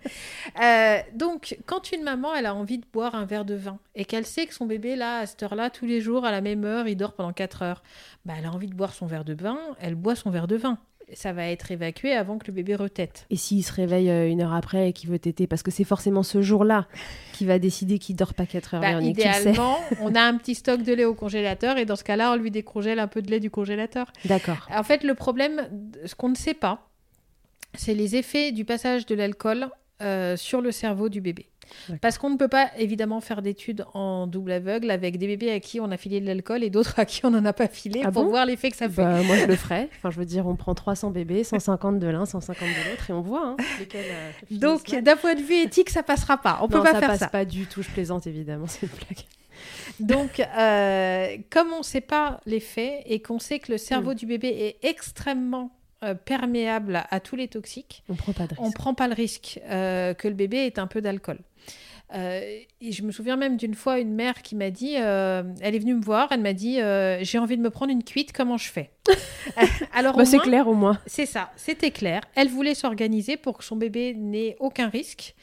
Euh, 0.61 0.97
donc, 1.15 1.57
quand 1.65 1.91
une 1.91 2.03
maman, 2.03 2.35
elle 2.35 2.45
a 2.45 2.53
envie 2.53 2.77
de 2.77 2.85
boire 2.93 3.15
un 3.15 3.25
verre 3.25 3.43
de 3.43 3.55
vin 3.55 3.79
et 3.95 4.05
qu'elle 4.05 4.25
sait 4.25 4.45
que 4.45 4.53
son 4.53 4.67
bébé, 4.67 4.95
là, 4.95 5.19
à 5.19 5.25
cette 5.25 5.41
heure-là, 5.41 5.69
tous 5.71 5.85
les 5.85 5.99
jours, 5.99 6.25
à 6.25 6.31
la 6.31 6.41
même 6.41 6.63
heure, 6.63 6.87
il 6.87 6.95
dort 6.95 7.13
pendant 7.13 7.33
4 7.33 7.63
heures, 7.63 7.83
bah, 8.25 8.33
elle 8.37 8.45
a 8.45 8.51
envie 8.51 8.67
de 8.67 8.75
boire 8.75 8.93
son 8.93 9.07
verre 9.07 9.25
de 9.25 9.33
vin, 9.33 9.57
elle 9.79 9.95
boit 9.95 10.15
son 10.15 10.29
verre 10.29 10.47
de 10.47 10.55
vin. 10.55 10.77
Ça 11.13 11.33
va 11.33 11.47
être 11.47 11.71
évacué 11.71 12.13
avant 12.13 12.37
que 12.37 12.47
le 12.47 12.53
bébé 12.53 12.75
retête. 12.75 13.25
Et 13.29 13.35
s'il 13.35 13.63
se 13.63 13.73
réveille 13.73 14.09
euh, 14.09 14.29
une 14.29 14.41
heure 14.41 14.53
après 14.53 14.89
et 14.89 14.93
qu'il 14.93 15.09
veut 15.09 15.19
téter, 15.19 15.47
parce 15.47 15.63
que 15.63 15.71
c'est 15.71 15.83
forcément 15.83 16.23
ce 16.23 16.41
jour-là 16.41 16.87
qui 17.33 17.45
va 17.45 17.57
décider 17.57 17.97
qu'il 17.97 18.15
dort 18.15 18.33
pas 18.33 18.45
4 18.45 18.75
heures. 18.75 18.81
Bah, 18.81 19.01
idéalement, 19.01 19.77
on 20.01 20.13
a 20.13 20.21
un 20.21 20.37
petit 20.37 20.55
stock 20.55 20.83
de 20.83 20.93
lait 20.93 21.05
au 21.05 21.15
congélateur 21.15 21.77
et 21.77 21.85
dans 21.85 21.95
ce 21.95 22.03
cas-là, 22.03 22.31
on 22.31 22.35
lui 22.35 22.51
décongèle 22.51 22.99
un 22.99 23.07
peu 23.07 23.21
de 23.21 23.31
lait 23.31 23.39
du 23.39 23.49
congélateur. 23.49 24.11
D'accord. 24.25 24.67
En 24.71 24.83
fait, 24.83 25.03
le 25.03 25.15
problème, 25.15 25.67
ce 26.05 26.13
qu'on 26.13 26.29
ne 26.29 26.35
sait 26.35 26.53
pas, 26.53 26.92
c'est 27.75 27.93
les 27.93 28.15
effets 28.15 28.51
du 28.51 28.65
passage 28.65 29.05
de 29.05 29.15
l'alcool 29.15 29.69
euh, 30.01 30.35
sur 30.35 30.61
le 30.61 30.71
cerveau 30.71 31.09
du 31.09 31.21
bébé. 31.21 31.47
Parce 32.01 32.17
qu'on 32.17 32.29
ne 32.29 32.37
peut 32.37 32.47
pas 32.47 32.69
évidemment 32.77 33.21
faire 33.21 33.41
d'études 33.41 33.85
en 33.93 34.27
double 34.27 34.51
aveugle 34.51 34.91
avec 34.91 35.17
des 35.17 35.27
bébés 35.27 35.51
à 35.51 35.59
qui 35.59 35.79
on 35.79 35.91
a 35.91 35.97
filé 35.97 36.19
de 36.19 36.25
l'alcool 36.25 36.63
et 36.63 36.69
d'autres 36.69 36.99
à 36.99 37.05
qui 37.05 37.25
on 37.25 37.31
n'en 37.31 37.45
a 37.45 37.53
pas 37.53 37.67
filé 37.67 38.01
ah 38.03 38.11
pour 38.11 38.25
voir 38.25 38.45
l'effet 38.45 38.69
que 38.69 38.77
ça 38.77 38.87
bah, 38.87 39.17
fait. 39.17 39.23
moi 39.23 39.37
je 39.37 39.45
le 39.45 39.55
ferais. 39.55 39.89
Enfin, 39.97 40.11
je 40.11 40.19
veux 40.19 40.25
dire, 40.25 40.45
on 40.47 40.55
prend 40.55 40.75
300 40.75 41.11
bébés, 41.11 41.43
150 41.43 41.99
de 41.99 42.07
l'un, 42.07 42.25
150 42.25 42.67
de 42.67 42.89
l'autre 42.89 43.09
et 43.09 43.13
on 43.13 43.21
voit 43.21 43.45
hein, 43.45 43.57
euh, 43.95 44.31
Donc, 44.51 44.89
d'un 44.89 45.15
point 45.15 45.35
de 45.35 45.41
vue 45.41 45.55
éthique, 45.55 45.89
ça 45.89 46.03
passera 46.03 46.37
pas. 46.37 46.59
On 46.61 46.67
ne 46.67 46.71
peut 46.71 46.83
pas 46.83 46.93
ça 46.93 46.99
faire 46.99 47.09
passe 47.09 47.19
ça. 47.19 47.27
pas 47.27 47.45
du 47.45 47.65
tout. 47.65 47.81
Je 47.81 47.89
plaisante 47.89 48.27
évidemment, 48.27 48.67
c'est 48.67 48.85
une 48.85 48.89
blague. 48.89 49.25
Donc, 49.99 50.39
euh, 50.39 51.37
comme 51.49 51.71
on 51.71 51.79
ne 51.79 51.83
sait 51.83 52.01
pas 52.01 52.41
l'effet 52.45 53.03
et 53.05 53.21
qu'on 53.21 53.39
sait 53.39 53.59
que 53.59 53.71
le 53.71 53.77
cerveau 53.77 54.11
hmm. 54.11 54.15
du 54.15 54.25
bébé 54.25 54.47
est 54.49 54.87
extrêmement 54.87 55.71
euh, 56.03 56.15
perméable 56.15 57.03
à, 57.09 57.19
tous 57.19 57.35
les 57.35 57.47
toxiques, 57.47 58.03
on 58.09 58.15
prend 58.15 58.33
pas 58.33 58.47
On 58.57 58.71
prend 58.71 58.93
pas 58.93 59.07
le 59.07 59.13
risque 59.13 59.59
euh, 59.69 60.13
que 60.13 60.27
le 60.27 60.33
bébé 60.33 60.65
ait 60.65 60.79
un 60.79 60.87
peu 60.87 61.01
d'alcool. 61.01 61.39
Euh, 62.13 62.59
et 62.81 62.91
je 62.91 63.03
me 63.03 63.11
souviens 63.11 63.37
même 63.37 63.57
d'une 63.57 63.73
fois 63.73 63.99
une 63.99 64.13
mère 64.13 64.41
qui 64.41 64.55
m'a 64.55 64.69
dit, 64.69 64.93
elle 64.93 65.55
est 65.61 65.79
venue 65.79 65.95
me 65.95 66.03
voir, 66.03 66.27
elle 66.31 66.41
m'a 66.41 66.53
dit, 66.53 66.79
j'ai 67.21 67.39
envie 67.39 67.57
de 67.57 67.61
me 67.61 67.69
prendre 67.69 67.91
une 67.91 68.03
cuite, 68.03 68.33
comment 68.33 68.57
je 68.57 68.69
fais 68.69 68.91
Alors 69.93 70.15
bah, 70.15 70.25
c'est 70.25 70.39
clair 70.39 70.67
au 70.67 70.73
moins. 70.73 70.99
C'est 71.07 71.25
ça, 71.25 71.51
c'était 71.55 71.91
clair. 71.91 72.21
Elle 72.35 72.49
voulait 72.49 72.75
s'organiser 72.75 73.37
pour 73.37 73.57
que 73.57 73.63
son 73.63 73.75
bébé 73.75 74.13
n'ait 74.13 74.57
aucun 74.59 74.89
risque. 74.89 75.35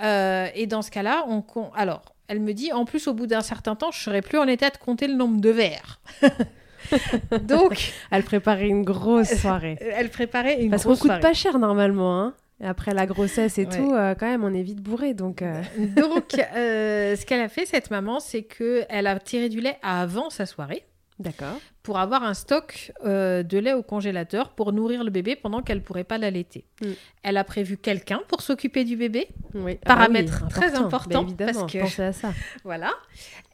et 0.00 0.66
dans 0.68 0.82
ce 0.82 0.90
cas-là, 0.90 1.24
on, 1.28 1.42
alors 1.74 2.14
elle 2.28 2.40
me 2.40 2.52
dit, 2.52 2.72
en 2.72 2.84
plus 2.84 3.06
au 3.08 3.14
bout 3.14 3.26
d'un 3.26 3.42
certain 3.42 3.74
temps, 3.74 3.90
je 3.90 4.00
serai 4.00 4.22
plus 4.22 4.38
en 4.38 4.46
état 4.46 4.70
de 4.70 4.76
compter 4.78 5.08
le 5.08 5.14
nombre 5.14 5.40
de 5.40 5.50
verres. 5.50 6.00
Donc, 7.42 7.92
elle 8.10 8.22
préparait 8.22 8.68
une 8.68 8.82
grosse 8.82 9.34
soirée. 9.34 9.76
Elle 9.80 10.10
préparait 10.10 10.62
une 10.62 10.70
Parce 10.70 10.84
grosse 10.84 10.98
soirée. 10.98 11.08
Parce 11.08 11.22
qu'on 11.22 11.28
coûte 11.28 11.30
pas 11.30 11.34
cher 11.34 11.58
normalement, 11.58 12.20
hein. 12.20 12.34
après 12.62 12.94
la 12.94 13.06
grossesse 13.06 13.58
et 13.58 13.66
tout, 13.66 13.92
euh, 13.92 14.14
quand 14.14 14.26
même, 14.26 14.44
on 14.44 14.54
est 14.54 14.62
vite 14.62 14.80
bourré. 14.80 15.14
Donc, 15.14 15.42
euh. 15.42 15.62
donc 15.96 16.34
euh, 16.56 17.16
ce 17.16 17.26
qu'elle 17.26 17.40
a 17.40 17.48
fait, 17.48 17.66
cette 17.66 17.90
maman, 17.90 18.20
c'est 18.20 18.42
qu'elle 18.42 19.06
a 19.06 19.18
tiré 19.18 19.48
du 19.48 19.60
lait 19.60 19.78
avant 19.82 20.30
sa 20.30 20.46
soirée. 20.46 20.84
D'accord. 21.24 21.58
Pour 21.82 21.98
avoir 21.98 22.22
un 22.22 22.34
stock 22.34 22.92
euh, 23.04 23.42
de 23.42 23.58
lait 23.58 23.72
au 23.72 23.82
congélateur 23.82 24.50
pour 24.50 24.72
nourrir 24.72 25.04
le 25.04 25.10
bébé 25.10 25.36
pendant 25.36 25.62
qu'elle 25.62 25.78
ne 25.78 25.82
pourrait 25.82 26.04
pas 26.04 26.18
l'allaiter. 26.18 26.64
Mm. 26.82 26.86
Elle 27.22 27.36
a 27.38 27.44
prévu 27.44 27.76
quelqu'un 27.78 28.20
pour 28.28 28.42
s'occuper 28.42 28.84
du 28.84 28.96
bébé? 28.96 29.28
Oui. 29.54 29.78
Ah 29.84 29.88
bah 29.88 29.94
Paramètre 29.94 30.48
très 30.48 30.74
important. 30.74 31.22
Bah 31.22 31.28
évidemment, 31.28 31.60
parce 31.60 31.72
que... 31.72 31.78
pensez 31.78 32.02
à 32.02 32.12
ça. 32.12 32.32
voilà. 32.64 32.92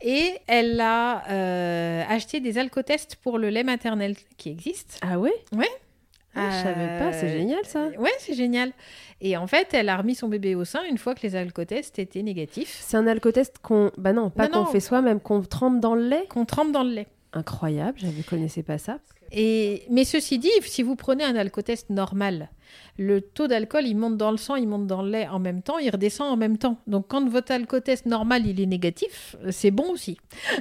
Et 0.03 0.35
elle 0.49 0.81
a 0.81 1.29
euh, 1.31 2.03
acheté 2.09 2.41
des 2.41 2.59
alcotests 2.59 3.17
pour 3.17 3.39
le 3.39 3.51
lait 3.51 3.65
maternel 3.65 4.17
qui 4.37 4.51
existe. 4.51 4.99
Ah 5.03 5.19
ouais? 5.19 5.35
Ouais. 5.57 5.71
Ah, 6.35 6.49
je 6.51 6.63
savais 6.63 6.99
pas, 6.99 7.13
c'est 7.13 7.29
génial 7.29 7.65
ça. 7.65 7.89
Ouais, 7.99 8.13
c'est 8.19 8.35
génial. 8.35 8.73
Et 9.21 9.37
en 9.37 9.49
fait, 9.49 9.75
elle 9.75 9.89
a 9.89 9.97
remis 9.97 10.15
son 10.15 10.29
bébé 10.29 10.55
au 10.55 10.65
sein 10.65 10.81
une 10.89 10.99
fois 10.99 11.15
que 11.15 11.23
les 11.23 11.35
alcotests 11.35 11.99
étaient 11.99 12.23
négatifs. 12.23 12.79
C'est 12.83 12.97
un 12.97 13.07
alcotest 13.09 13.59
qu'on, 13.61 13.91
bah 13.97 14.13
non, 14.13 14.31
pas 14.31 14.49
qu'on 14.49 14.65
fait 14.65 14.81
soi-même, 14.81 15.21
qu'on 15.21 15.43
trempe 15.43 15.81
dans 15.81 15.97
le 15.97 16.07
lait? 16.07 16.27
Qu'on 16.29 16.45
trempe 16.45 16.71
dans 16.71 16.85
le 16.85 16.91
lait 16.91 17.09
incroyable, 17.33 17.99
je 17.99 18.07
ne 18.07 18.23
connaissais 18.23 18.63
pas 18.63 18.79
ça. 18.79 18.99
Et, 19.33 19.85
mais 19.91 20.05
ceci 20.05 20.39
dit, 20.39 20.51
si 20.63 20.83
vous 20.83 20.97
prenez 20.97 21.25
un 21.25 21.37
alcotest 21.37 21.91
normal, 21.91 22.51
le 22.99 23.21
taux 23.21 23.47
d'alcool, 23.47 23.87
il 23.87 23.97
monte 23.97 24.17
dans 24.17 24.31
le 24.31 24.37
sang, 24.37 24.57
il 24.57 24.69
monte 24.69 24.87
dans 24.87 25.03
le 25.03 25.11
lait 25.11 25.29
en 25.29 25.39
même 25.39 25.63
temps, 25.63 25.79
il 25.79 25.91
redescend 25.91 26.31
en 26.31 26.37
même 26.37 26.59
temps. 26.59 26.79
Donc 26.87 27.07
quand 27.09 27.27
votre 27.29 27.53
alcotest 27.53 28.07
normal, 28.07 28.47
il 28.47 28.61
est 28.61 28.67
négatif, 28.67 29.37
c'est 29.51 29.71
bon 29.71 29.91
aussi. 29.91 30.19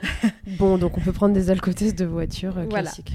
bon, 0.57 0.77
donc 0.77 0.97
on 0.97 1.01
peut 1.01 1.11
prendre 1.11 1.33
des 1.33 1.49
alcotests 1.49 1.99
de 1.99 2.05
voiture 2.05 2.57
euh, 2.57 2.65
classiques. 2.65 3.11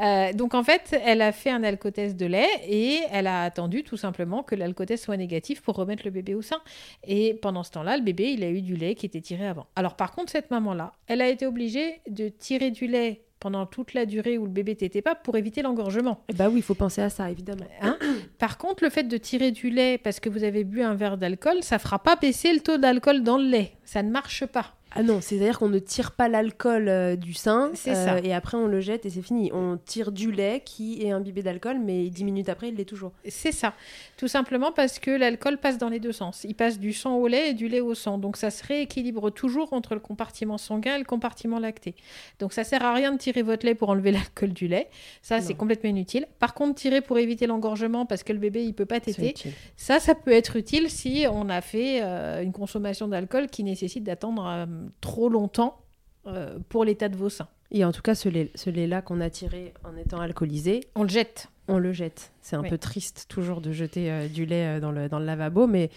Euh, 0.00 0.32
donc 0.32 0.54
en 0.54 0.64
fait, 0.64 1.00
elle 1.04 1.22
a 1.22 1.32
fait 1.32 1.50
un 1.50 1.62
alcotest 1.62 2.16
de 2.16 2.26
lait 2.26 2.48
et 2.68 2.98
elle 3.12 3.26
a 3.26 3.42
attendu 3.42 3.84
tout 3.84 3.96
simplement 3.96 4.42
que 4.42 4.54
l'alcotest 4.54 5.04
soit 5.04 5.16
négatif 5.16 5.62
pour 5.62 5.76
remettre 5.76 6.02
le 6.04 6.10
bébé 6.10 6.34
au 6.34 6.42
sein. 6.42 6.58
Et 7.06 7.34
pendant 7.34 7.62
ce 7.62 7.70
temps-là, 7.72 7.96
le 7.96 8.02
bébé, 8.02 8.32
il 8.32 8.42
a 8.42 8.50
eu 8.50 8.62
du 8.62 8.76
lait 8.76 8.94
qui 8.94 9.06
était 9.06 9.20
tiré 9.20 9.46
avant. 9.46 9.66
Alors 9.76 9.94
par 9.94 10.12
contre, 10.12 10.32
cette 10.32 10.50
maman-là, 10.50 10.92
elle 11.06 11.22
a 11.22 11.28
été 11.28 11.46
obligée 11.46 12.00
de 12.08 12.28
tirer 12.28 12.70
du 12.70 12.86
lait 12.86 13.22
pendant 13.44 13.66
toute 13.66 13.92
la 13.92 14.06
durée 14.06 14.38
où 14.38 14.46
le 14.46 14.50
bébé 14.50 14.74
t'était 14.74 15.02
pas 15.02 15.14
pour 15.14 15.36
éviter 15.36 15.60
l'engorgement. 15.60 16.24
Bah 16.34 16.48
oui, 16.48 16.60
il 16.60 16.62
faut 16.62 16.74
penser 16.74 17.02
à 17.02 17.10
ça, 17.10 17.30
évidemment. 17.30 17.66
Hein 17.82 17.98
Par 18.38 18.56
contre, 18.56 18.82
le 18.82 18.88
fait 18.88 19.02
de 19.02 19.18
tirer 19.18 19.50
du 19.50 19.68
lait 19.68 19.98
parce 19.98 20.18
que 20.18 20.30
vous 20.30 20.44
avez 20.44 20.64
bu 20.64 20.80
un 20.80 20.94
verre 20.94 21.18
d'alcool, 21.18 21.58
ça 21.60 21.78
fera 21.78 21.98
pas 21.98 22.16
baisser 22.16 22.54
le 22.54 22.60
taux 22.60 22.78
d'alcool 22.78 23.22
dans 23.22 23.36
le 23.36 23.44
lait. 23.44 23.72
Ça 23.84 24.02
ne 24.02 24.10
marche 24.10 24.46
pas. 24.46 24.72
Ah 24.96 25.02
non, 25.02 25.20
c'est-à-dire 25.20 25.58
qu'on 25.58 25.68
ne 25.68 25.80
tire 25.80 26.12
pas 26.12 26.28
l'alcool 26.28 26.88
euh, 26.88 27.16
du 27.16 27.34
sein 27.34 27.72
euh, 27.88 28.20
et 28.22 28.32
après 28.32 28.56
on 28.56 28.68
le 28.68 28.80
jette 28.80 29.04
et 29.04 29.10
c'est 29.10 29.22
fini. 29.22 29.50
On 29.52 29.76
tire 29.76 30.12
du 30.12 30.30
lait 30.30 30.62
qui 30.64 31.04
est 31.04 31.10
imbibé 31.10 31.42
d'alcool, 31.42 31.80
mais 31.84 32.08
dix 32.10 32.22
minutes 32.22 32.48
après 32.48 32.68
il 32.68 32.76
l'est 32.76 32.84
toujours. 32.84 33.12
C'est 33.28 33.50
ça. 33.50 33.74
Tout 34.16 34.28
simplement 34.28 34.70
parce 34.70 35.00
que 35.00 35.10
l'alcool 35.10 35.58
passe 35.58 35.78
dans 35.78 35.88
les 35.88 35.98
deux 35.98 36.12
sens. 36.12 36.44
Il 36.44 36.54
passe 36.54 36.78
du 36.78 36.92
sang 36.92 37.16
au 37.16 37.26
lait 37.26 37.50
et 37.50 37.54
du 37.54 37.68
lait 37.68 37.80
au 37.80 37.94
sang. 37.94 38.18
Donc 38.18 38.36
ça 38.36 38.50
se 38.50 38.64
rééquilibre 38.64 39.32
toujours 39.32 39.72
entre 39.72 39.94
le 39.94 40.00
compartiment 40.00 40.58
sanguin 40.58 40.94
et 40.94 40.98
le 40.98 41.04
compartiment 41.04 41.58
lacté. 41.58 41.96
Donc 42.38 42.52
ça 42.52 42.62
sert 42.62 42.84
à 42.84 42.94
rien 42.94 43.12
de 43.12 43.18
tirer 43.18 43.42
votre 43.42 43.66
lait 43.66 43.74
pour 43.74 43.88
enlever 43.88 44.12
l'alcool 44.12 44.52
du 44.52 44.68
lait. 44.68 44.88
Ça 45.22 45.40
c'est 45.40 45.54
complètement 45.54 45.90
inutile. 45.90 46.26
Par 46.38 46.54
contre, 46.54 46.76
tirer 46.76 47.00
pour 47.00 47.18
éviter 47.18 47.48
l'engorgement 47.48 48.06
parce 48.06 48.22
que 48.22 48.32
le 48.32 48.38
bébé 48.38 48.64
il 48.64 48.74
peut 48.74 48.86
pas 48.86 49.00
téter, 49.00 49.34
ça 49.76 49.98
ça 49.98 50.14
peut 50.14 50.32
être 50.32 50.54
utile 50.54 50.88
si 50.88 51.26
on 51.30 51.48
a 51.48 51.60
fait 51.60 52.00
euh, 52.02 52.42
une 52.42 52.52
consommation 52.52 53.08
d'alcool 53.08 53.48
qui 53.48 53.64
nécessite 53.64 54.04
d'attendre 54.04 54.66
trop 55.00 55.28
longtemps 55.28 55.80
euh, 56.26 56.58
pour 56.70 56.84
l'état 56.84 57.10
de 57.10 57.16
vos 57.16 57.28
seins. 57.28 57.48
Et 57.70 57.84
en 57.84 57.92
tout 57.92 58.00
cas, 58.00 58.14
ce 58.14 58.28
lait-là 58.70 59.02
qu'on 59.02 59.20
a 59.20 59.28
tiré 59.28 59.74
en 59.84 59.94
étant 59.96 60.20
alcoolisé, 60.20 60.80
on 60.94 61.02
le 61.02 61.08
jette. 61.08 61.48
On 61.68 61.78
le 61.78 61.92
jette. 61.92 62.32
C'est 62.40 62.56
un 62.56 62.62
peu 62.62 62.78
triste 62.78 63.26
toujours 63.28 63.60
de 63.60 63.72
jeter 63.72 64.10
euh, 64.10 64.28
du 64.28 64.46
lait 64.46 64.76
euh, 64.76 64.80
dans, 64.80 64.90
le, 64.90 65.08
dans 65.08 65.18
le 65.18 65.26
lavabo, 65.26 65.66
mais 65.66 65.90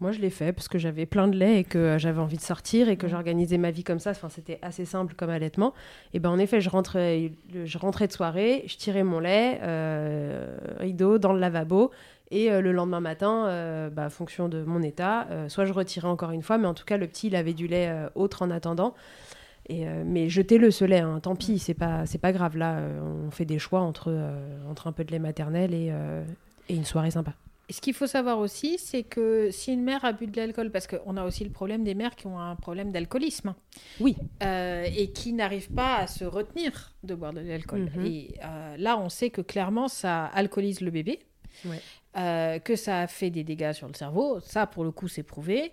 moi 0.00 0.12
je 0.12 0.18
l'ai 0.18 0.30
fait 0.30 0.52
parce 0.52 0.66
que 0.66 0.78
j'avais 0.78 1.06
plein 1.06 1.28
de 1.28 1.36
lait 1.36 1.60
et 1.60 1.64
que 1.64 1.98
j'avais 1.98 2.20
envie 2.20 2.36
de 2.36 2.42
sortir 2.42 2.88
et 2.88 2.96
que 2.96 3.06
j'organisais 3.06 3.58
ma 3.58 3.70
vie 3.70 3.84
comme 3.84 4.00
ça. 4.00 4.10
Enfin, 4.10 4.28
c'était 4.28 4.58
assez 4.62 4.84
simple 4.84 5.14
comme 5.14 5.30
allaitement. 5.30 5.72
Et 6.14 6.18
ben 6.18 6.30
en 6.30 6.38
effet, 6.38 6.60
je 6.60 6.70
rentrais, 6.70 7.32
je 7.52 7.78
rentrais 7.78 8.08
de 8.08 8.12
soirée, 8.12 8.64
je 8.66 8.76
tirais 8.76 9.04
mon 9.04 9.20
lait, 9.20 9.60
rideau 10.78 11.18
dans 11.18 11.32
le 11.32 11.38
lavabo 11.38 11.92
et 12.30 12.50
euh, 12.50 12.60
le 12.60 12.72
lendemain 12.72 13.00
matin, 13.00 13.46
euh, 13.46 13.90
bah, 13.90 14.08
fonction 14.08 14.48
de 14.48 14.62
mon 14.62 14.82
état, 14.82 15.26
euh, 15.30 15.48
soit 15.48 15.64
je 15.64 15.72
retirais 15.72 16.08
encore 16.08 16.30
une 16.30 16.42
fois, 16.42 16.58
mais 16.58 16.66
en 16.68 16.74
tout 16.74 16.84
cas, 16.84 16.96
le 16.96 17.06
petit, 17.06 17.26
il 17.26 17.36
avait 17.36 17.54
du 17.54 17.66
lait 17.66 17.92
autre 18.14 18.42
en 18.42 18.50
attendant. 18.50 18.94
Et, 19.68 19.84
mais 19.84 20.28
jetez-le 20.28 20.70
ce 20.70 20.84
lait, 20.84 21.00
hein, 21.00 21.20
tant 21.20 21.36
pis, 21.36 21.58
c'est 21.58 21.74
pas, 21.74 22.04
c'est 22.06 22.18
pas 22.18 22.32
grave. 22.32 22.56
Là, 22.56 22.80
on 23.26 23.30
fait 23.30 23.44
des 23.44 23.58
choix 23.58 23.80
entre, 23.80 24.12
entre 24.68 24.86
un 24.88 24.92
peu 24.92 25.04
de 25.04 25.12
lait 25.12 25.20
maternel 25.20 25.74
et, 25.74 25.92
et 26.68 26.74
une 26.74 26.84
soirée 26.84 27.12
sympa. 27.12 27.34
ce 27.68 27.80
qu'il 27.80 27.94
faut 27.94 28.08
savoir 28.08 28.38
aussi, 28.38 28.78
c'est 28.78 29.04
que 29.04 29.50
si 29.52 29.72
une 29.72 29.84
mère 29.84 30.04
a 30.04 30.12
bu 30.12 30.26
de 30.26 30.36
l'alcool, 30.36 30.70
parce 30.72 30.88
qu'on 30.88 31.16
a 31.16 31.24
aussi 31.24 31.44
le 31.44 31.50
problème 31.50 31.84
des 31.84 31.94
mères 31.94 32.16
qui 32.16 32.26
ont 32.26 32.40
un 32.40 32.56
problème 32.56 32.90
d'alcoolisme. 32.90 33.54
Oui. 34.00 34.16
Euh, 34.42 34.86
et 34.96 35.12
qui 35.12 35.32
n'arrivent 35.32 35.72
pas 35.72 35.96
à 35.96 36.06
se 36.08 36.24
retenir 36.24 36.92
de 37.04 37.14
boire 37.14 37.32
de 37.32 37.40
l'alcool. 37.40 37.90
Mhm. 37.94 38.06
Et 38.06 38.34
euh, 38.44 38.76
là, 38.76 38.98
on 38.98 39.08
sait 39.08 39.30
que 39.30 39.40
clairement, 39.40 39.86
ça 39.86 40.24
alcoolise 40.26 40.80
le 40.80 40.90
bébé. 40.90 41.20
Euh, 42.16 42.58
que 42.58 42.74
ça 42.74 43.02
a 43.02 43.06
fait 43.06 43.30
des 43.30 43.44
dégâts 43.44 43.72
sur 43.72 43.86
le 43.86 43.94
cerveau. 43.94 44.40
Ça, 44.40 44.66
pour 44.66 44.82
le 44.82 44.90
coup, 44.90 45.06
c'est 45.06 45.22
prouvé. 45.22 45.72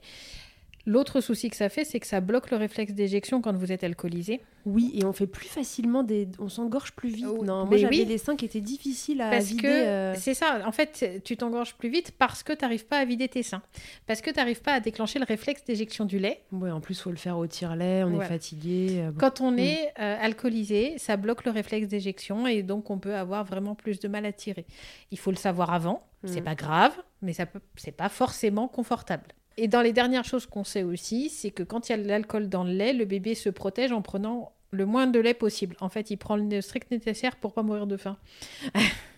L'autre 0.88 1.20
souci 1.20 1.50
que 1.50 1.58
ça 1.58 1.68
fait, 1.68 1.84
c'est 1.84 2.00
que 2.00 2.08
ça 2.08 2.22
bloque 2.22 2.50
le 2.50 2.56
réflexe 2.58 2.94
d'éjection 2.94 3.42
quand 3.42 3.54
vous 3.56 3.74
êtes 3.74 3.84
alcoolisé. 3.84 4.40
Oui, 4.66 4.92
et 4.96 5.04
on 5.06 5.12
fait 5.12 5.28
plus 5.28 5.48
facilement 5.48 6.02
des. 6.02 6.30
On 6.40 6.48
s'engorge 6.50 6.94
plus 6.94 7.10
vite. 7.10 7.26
Oh, 7.30 7.44
non, 7.44 7.66
moi 7.66 7.76
j'avais 7.78 7.98
oui. 8.00 8.06
des 8.06 8.18
seins 8.18 8.38
qui 8.38 8.46
étaient 8.46 8.62
difficiles 8.62 9.22
à 9.22 9.30
Parce 9.30 9.46
vider. 9.48 9.62
que 9.64 9.68
euh, 9.68 10.16
c'est 10.16 10.34
ça, 10.34 10.62
en 10.66 10.72
fait, 10.72 11.22
tu 11.26 11.36
t'engorges 11.36 11.76
plus 11.76 11.90
vite 11.90 12.12
parce 12.18 12.42
que 12.42 12.54
tu 12.54 12.64
n'arrives 12.64 12.86
pas 12.86 13.00
à 13.00 13.06
vider 13.06 13.28
tes 13.28 13.44
seins. 13.44 13.62
Parce 14.08 14.22
que 14.22 14.30
tu 14.30 14.38
n'arrives 14.38 14.62
pas 14.62 14.74
à 14.74 14.80
déclencher 14.80 15.20
le 15.20 15.26
réflexe 15.26 15.64
d'éjection 15.66 16.06
du 16.06 16.20
lait. 16.20 16.42
Ouais, 16.54 16.72
en 16.72 16.80
plus, 16.80 17.00
faut 17.02 17.12
le 17.12 17.18
faire 17.18 17.38
au 17.38 17.48
tire-lait, 17.48 18.04
on 18.04 18.16
Ouais. 18.16 18.26
est 18.26 18.30
fatigué. 18.30 18.88
euh, 19.00 19.12
bon. 19.12 19.18
Quand 19.20 19.42
on 19.42 19.52
Mm. 19.52 19.60
est 19.60 19.94
euh, 20.00 20.18
alcoolisé, 20.22 20.98
ça 20.98 21.18
bloque 21.18 21.44
le 21.44 21.52
réflexe 21.52 21.88
d'éjection 21.90 22.48
et 22.48 22.64
donc 22.64 22.90
on 22.90 22.98
peut 22.98 23.16
avoir 23.16 23.44
vraiment 23.44 23.76
plus 23.76 24.00
de 24.00 24.08
mal 24.08 24.26
à 24.26 24.32
tirer. 24.32 24.66
Il 25.12 25.20
faut 25.20 25.32
le 25.32 25.38
savoir 25.38 25.74
avant, 25.74 26.02
c'est 26.24 26.42
Mm. 26.42 26.46
pas 26.46 26.56
grave, 26.56 26.94
mais 27.22 27.34
ça 27.34 27.46
peut, 27.46 27.60
c'est 27.76 27.92
pas 27.92 28.10
forcément 28.10 28.68
confortable. 28.70 29.28
Et 29.58 29.68
dans 29.68 29.82
les 29.82 29.92
dernières 29.94 30.24
choses 30.26 30.46
qu'on 30.46 30.64
sait 30.64 30.84
aussi, 30.84 31.30
c'est 31.30 31.52
que 31.52 31.64
quand 31.64 31.90
il 31.90 31.92
y 31.94 31.96
a 31.96 31.98
de 31.98 32.08
l'alcool 32.08 32.48
dans 32.48 32.64
le 32.64 32.72
lait, 32.72 32.94
le 32.94 33.06
bébé 33.06 33.34
se 33.36 33.50
protège 33.50 33.92
en 33.92 34.02
prenant 34.02 34.52
le 34.72 34.86
moins 34.86 35.08
de 35.08 35.20
lait 35.20 35.34
possible. 35.34 35.76
En 35.80 35.90
fait, 35.90 36.12
il 36.12 36.18
prend 36.18 36.36
le 36.36 36.62
strict 36.62 36.92
nécessaire 36.92 37.36
pour 37.38 37.54
pas 37.54 37.64
mourir 37.64 37.88
de 37.88 37.98
faim. 37.98 38.18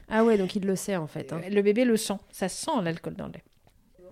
Ah 0.07 0.23
ouais, 0.23 0.37
donc 0.37 0.55
il 0.55 0.65
le 0.65 0.75
sait 0.75 0.95
en 0.95 1.07
fait. 1.07 1.31
hein. 1.33 1.41
Euh, 1.45 1.49
Le 1.49 1.61
bébé 1.61 1.85
le 1.85 1.97
sent, 1.97 2.17
ça 2.31 2.47
sent 2.49 2.71
l'alcool 2.81 3.15
dans 3.15 3.27
le 3.27 3.33
lait. 3.33 3.43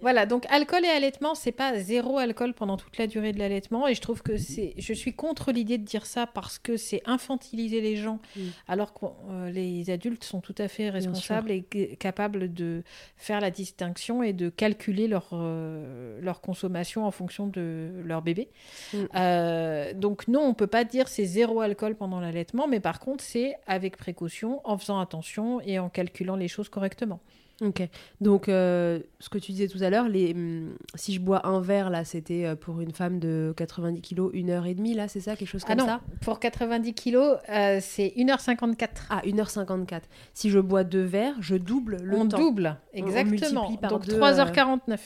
Voilà, 0.02 0.26
donc 0.26 0.46
alcool 0.50 0.86
et 0.86 0.90
allaitement, 0.90 1.36
c'est 1.36 1.52
pas 1.52 1.80
zéro 1.80 2.18
alcool 2.18 2.54
pendant 2.54 2.78
toute 2.78 2.98
la 2.98 3.08
durée 3.08 3.32
de 3.32 3.40
l'allaitement. 3.40 3.88
Et 3.88 3.96
je 3.96 4.02
trouve 4.02 4.22
que 4.22 4.38
c'est. 4.38 4.74
Je 4.78 4.94
suis 4.94 5.14
contre 5.14 5.52
l'idée 5.52 5.78
de 5.78 5.86
dire 5.86 6.06
ça 6.06 6.28
parce 6.28 6.60
que 6.60 6.78
c'est 6.78 7.02
infantiliser 7.06 7.82
les 7.82 7.96
gens, 7.96 8.20
Mm. 8.36 8.42
alors 8.68 8.94
que 8.94 9.06
euh, 9.06 9.50
les 9.50 9.90
adultes 9.90 10.24
sont 10.24 10.42
tout 10.42 10.56
à 10.58 10.68
fait 10.68 10.90
responsables 10.90 11.52
et 11.52 11.64
capables 12.00 12.54
de 12.54 12.84
faire 13.16 13.42
la 13.42 13.52
distinction 13.52 14.24
et 14.24 14.34
de 14.34 14.50
calculer 14.50 15.08
leur, 15.08 15.30
euh, 15.34 16.20
leur 16.22 16.42
consommation 16.42 17.06
en 17.06 17.12
fonction 17.12 17.48
de 17.48 17.90
leur 18.04 18.22
bébé. 18.22 18.50
Mm. 18.94 18.98
Euh, 19.16 19.94
donc, 19.94 20.28
non, 20.28 20.42
on 20.42 20.54
peut 20.54 20.68
pas 20.68 20.84
dire 20.84 21.08
c'est 21.08 21.26
zéro 21.26 21.62
alcool 21.62 21.96
pendant 21.96 22.20
l'allaitement, 22.20 22.68
mais 22.68 22.80
par 22.80 23.00
contre, 23.00 23.24
c'est 23.24 23.56
avec 23.68 23.98
précaution, 23.98 24.62
en 24.64 24.78
faisant 24.78 25.00
attention 25.00 25.62
et 25.62 25.80
en 25.80 25.90
calculant 25.90 26.36
les 26.36 26.48
choses 26.48 26.70
correctement. 26.70 27.20
Ok. 27.62 27.82
Donc, 28.22 28.50
euh, 28.50 29.00
ce 29.20 29.30
que 29.30 29.40
tu 29.40 29.52
disais 29.52 29.68
tout 29.68 29.82
à 29.82 29.90
l'heure, 29.90 30.08
les, 30.08 30.34
hum, 30.34 30.76
si 30.94 31.12
je 31.14 31.20
bois 31.20 31.48
un 31.48 31.60
verre, 31.60 31.90
là, 31.90 32.06
c'était 32.06 32.46
euh, 32.46 32.56
pour 32.56 32.82
une 32.82 32.92
femme 32.92 33.20
de 33.20 33.52
90 33.58 34.02
kilos, 34.02 34.30
une 34.34 34.52
heure 34.52 34.68
et 34.68 34.76
demie, 34.76 34.94
là, 34.94 35.08
c'est 35.08 35.22
ça 35.22 35.36
Quelque 35.36 35.48
chose 35.50 35.64
Ah 35.66 35.70
comme 35.70 35.80
non, 35.80 35.86
ça 35.88 36.02
pour 36.22 36.40
90 36.40 36.94
kilos, 36.94 37.38
euh, 37.50 37.80
c'est 37.82 38.14
1h54. 38.16 38.88
Ah, 39.10 39.22
1h54. 39.26 40.02
Si 40.36 40.52
je 40.52 40.60
bois 40.60 40.84
deux 40.84 41.02
verres, 41.04 41.34
je 41.40 41.56
double 41.56 41.98
le 42.04 42.16
on 42.18 42.28
temps. 42.28 42.38
double, 42.38 42.78
On- 42.94 42.98
on 43.02 43.08
exactement. 43.08 43.62
multiplie 43.62 43.78
par 43.82 43.90
Donc 43.90 44.06
deux, 44.06 44.20
3h49. 44.20 45.00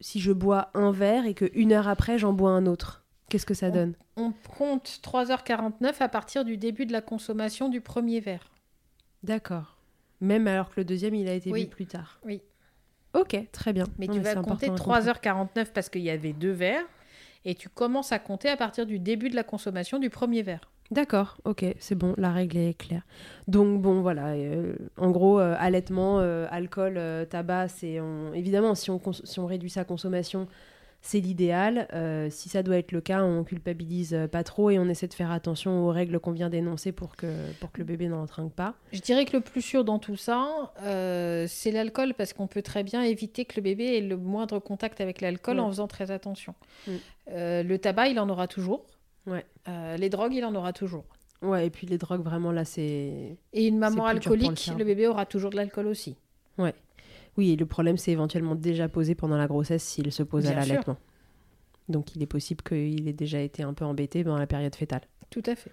Si 0.00 0.18
je 0.18 0.32
bois 0.32 0.70
un 0.74 0.92
verre 0.92 1.26
et 1.26 1.34
que 1.34 1.50
une 1.54 1.72
heure 1.72 1.88
après, 1.88 2.16
j'en 2.18 2.32
bois 2.32 2.50
un 2.52 2.64
autre, 2.66 3.04
qu'est-ce 3.28 3.46
que 3.46 3.54
ça 3.54 3.66
On- 3.68 3.70
donne? 3.74 3.94
On 4.16 4.32
compte 4.56 5.00
3h49 5.02 6.00
à 6.00 6.08
partir 6.08 6.44
du 6.46 6.56
début 6.56 6.86
de 6.86 6.92
la 6.92 7.02
consommation 7.02 7.68
du 7.68 7.80
premier 7.82 8.20
verre. 8.20 8.50
D'accord. 9.22 9.71
Même 10.22 10.46
alors 10.46 10.70
que 10.70 10.74
le 10.80 10.84
deuxième, 10.84 11.14
il 11.14 11.28
a 11.28 11.34
été 11.34 11.50
Oui. 11.50 11.64
bu 11.64 11.70
plus 11.70 11.86
tard. 11.86 12.18
Oui. 12.24 12.40
Ok, 13.12 13.36
très 13.52 13.74
bien. 13.74 13.84
Mais 13.98 14.06
Non, 14.06 14.14
tu 14.14 14.22
c'est 14.22 14.34
vas 14.34 14.40
compter 14.40 14.66
à 14.66 14.68
comprendre. 14.70 15.00
3h49 15.00 15.72
parce 15.74 15.90
qu'il 15.90 16.00
y 16.00 16.08
avait 16.10 16.32
deux 16.32 16.52
verres. 16.52 16.86
Et 17.44 17.54
tu 17.56 17.68
commences 17.68 18.12
à 18.12 18.18
compter 18.20 18.48
à 18.48 18.56
partir 18.56 18.86
du 18.86 18.98
début 19.00 19.28
de 19.28 19.34
la 19.34 19.42
consommation 19.42 19.98
du 19.98 20.08
premier 20.10 20.42
verre. 20.42 20.70
D'accord, 20.92 21.38
ok, 21.44 21.64
c'est 21.80 21.94
bon, 21.96 22.14
la 22.18 22.30
règle 22.32 22.56
est 22.58 22.74
claire. 22.78 23.02
Donc 23.48 23.80
bon, 23.82 24.00
voilà, 24.02 24.28
euh, 24.34 24.74
en 24.96 25.10
gros, 25.10 25.40
euh, 25.40 25.56
allaitement, 25.58 26.20
euh, 26.20 26.46
alcool, 26.50 27.00
tabac, 27.30 27.68
c'est 27.68 27.98
on- 27.98 28.32
évidemment 28.34 28.74
si 28.74 28.90
on, 28.90 28.98
cons- 28.98 29.12
si 29.24 29.40
on 29.40 29.46
réduit 29.46 29.70
sa 29.70 29.84
consommation, 29.84 30.46
c'est 31.02 31.18
l'idéal. 31.18 31.88
Euh, 31.92 32.28
si 32.30 32.48
ça 32.48 32.62
doit 32.62 32.76
être 32.76 32.92
le 32.92 33.00
cas, 33.00 33.24
on 33.24 33.42
culpabilise 33.42 34.16
pas 34.30 34.44
trop 34.44 34.70
et 34.70 34.78
on 34.78 34.88
essaie 34.88 35.08
de 35.08 35.14
faire 35.14 35.32
attention 35.32 35.84
aux 35.84 35.90
règles 35.90 36.20
qu'on 36.20 36.30
vient 36.30 36.48
d'énoncer 36.48 36.92
pour 36.92 37.16
que, 37.16 37.52
pour 37.60 37.72
que 37.72 37.78
le 37.78 37.84
bébé 37.84 38.06
n'en 38.06 38.24
trinque 38.26 38.52
pas. 38.52 38.74
Je 38.92 39.00
dirais 39.00 39.24
que 39.24 39.36
le 39.36 39.42
plus 39.42 39.62
sûr 39.62 39.84
dans 39.84 39.98
tout 39.98 40.16
ça, 40.16 40.72
euh, 40.82 41.46
c'est 41.48 41.72
l'alcool 41.72 42.14
parce 42.14 42.32
qu'on 42.32 42.46
peut 42.46 42.62
très 42.62 42.84
bien 42.84 43.02
éviter 43.02 43.44
que 43.44 43.56
le 43.56 43.62
bébé 43.62 43.96
ait 43.96 44.00
le 44.00 44.16
moindre 44.16 44.60
contact 44.60 45.00
avec 45.00 45.20
l'alcool 45.20 45.56
Ouais. 45.56 45.60
en 45.60 45.68
faisant 45.68 45.88
très 45.88 46.12
attention. 46.12 46.54
Mm. 46.86 46.92
Euh, 47.32 47.62
le 47.64 47.78
tabac, 47.78 48.08
il 48.08 48.20
en 48.20 48.28
aura 48.28 48.46
toujours. 48.46 48.86
Ouais. 49.26 49.44
Les 49.98 50.08
drogues, 50.08 50.34
il 50.34 50.44
en 50.44 50.54
aura 50.54 50.72
toujours. 50.72 51.04
Ouais, 51.42 51.66
et 51.66 51.70
puis 51.70 51.86
les 51.88 51.98
drogues, 51.98 52.22
vraiment 52.22 52.52
là, 52.52 52.64
c'est. 52.64 53.36
Et 53.52 53.66
une 53.66 53.78
maman 53.78 54.04
le 54.04 54.10
alcoolique, 54.10 54.58
cerveau. 54.58 54.78
le, 54.78 54.84
bébé 54.84 55.08
aura 55.08 55.26
toujours 55.26 55.50
de 55.50 55.56
l'alcool 55.56 55.88
aussi. 55.88 56.16
Oui, 57.36 57.52
et 57.52 57.56
le 57.56 57.66
problème, 57.66 57.96
c'est 57.96 58.12
éventuellement 58.12 58.54
déjà 58.54 58.88
posé 58.88 59.14
pendant 59.14 59.36
la 59.36 59.46
grossesse 59.46 59.82
s'il 59.82 60.12
se 60.12 60.22
pose 60.22 60.46
à 60.46 60.50
Bien 60.50 60.60
l'allaitement. 60.60 60.96
Donc 61.88 62.14
il 62.14 62.22
est 62.22 62.26
possible 62.26 62.62
qu'il 62.62 63.08
ait 63.08 63.12
déjà 63.12 63.40
été 63.40 63.62
un 63.62 63.74
peu 63.74 63.84
embêté 63.84 64.24
dans 64.24 64.38
la 64.38 64.46
période 64.46 64.74
fétale. 64.74 65.02
Tout 65.30 65.42
à 65.46 65.54
fait. 65.54 65.70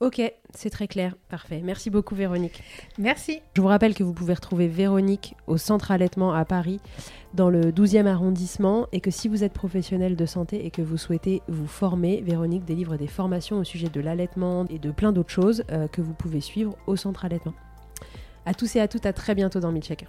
Ok, 0.00 0.22
c'est 0.54 0.70
très 0.70 0.86
clair. 0.86 1.16
Parfait. 1.28 1.60
Merci 1.64 1.90
beaucoup, 1.90 2.14
Véronique. 2.14 2.62
Merci. 2.98 3.40
Je 3.56 3.60
vous 3.60 3.66
rappelle 3.66 3.94
que 3.94 4.04
vous 4.04 4.12
pouvez 4.12 4.34
retrouver 4.34 4.68
Véronique 4.68 5.34
au 5.48 5.56
centre 5.56 5.90
allaitement 5.90 6.32
à 6.32 6.44
Paris, 6.44 6.78
dans 7.34 7.50
le 7.50 7.72
12e 7.72 8.06
arrondissement, 8.06 8.86
et 8.92 9.00
que 9.00 9.10
si 9.10 9.26
vous 9.26 9.42
êtes 9.42 9.52
professionnel 9.52 10.14
de 10.14 10.24
santé 10.24 10.64
et 10.64 10.70
que 10.70 10.82
vous 10.82 10.98
souhaitez 10.98 11.42
vous 11.48 11.66
former, 11.66 12.20
Véronique 12.20 12.64
délivre 12.64 12.96
des 12.96 13.08
formations 13.08 13.58
au 13.58 13.64
sujet 13.64 13.88
de 13.88 14.00
l'allaitement 14.00 14.66
et 14.70 14.78
de 14.78 14.92
plein 14.92 15.10
d'autres 15.10 15.30
choses 15.30 15.64
euh, 15.72 15.88
que 15.88 16.00
vous 16.00 16.14
pouvez 16.14 16.40
suivre 16.40 16.76
au 16.86 16.94
centre 16.94 17.24
allaitement. 17.24 17.54
À 18.46 18.54
tous 18.54 18.76
et 18.76 18.80
à 18.80 18.86
toutes, 18.86 19.04
à 19.04 19.12
très 19.12 19.34
bientôt 19.34 19.58
dans 19.58 19.72
Milkshaker. 19.72 20.08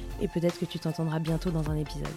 et 0.21 0.27
peut-être 0.27 0.59
que 0.59 0.65
tu 0.65 0.79
t'entendras 0.79 1.19
bientôt 1.19 1.51
dans 1.51 1.69
un 1.69 1.75
épisode. 1.75 2.07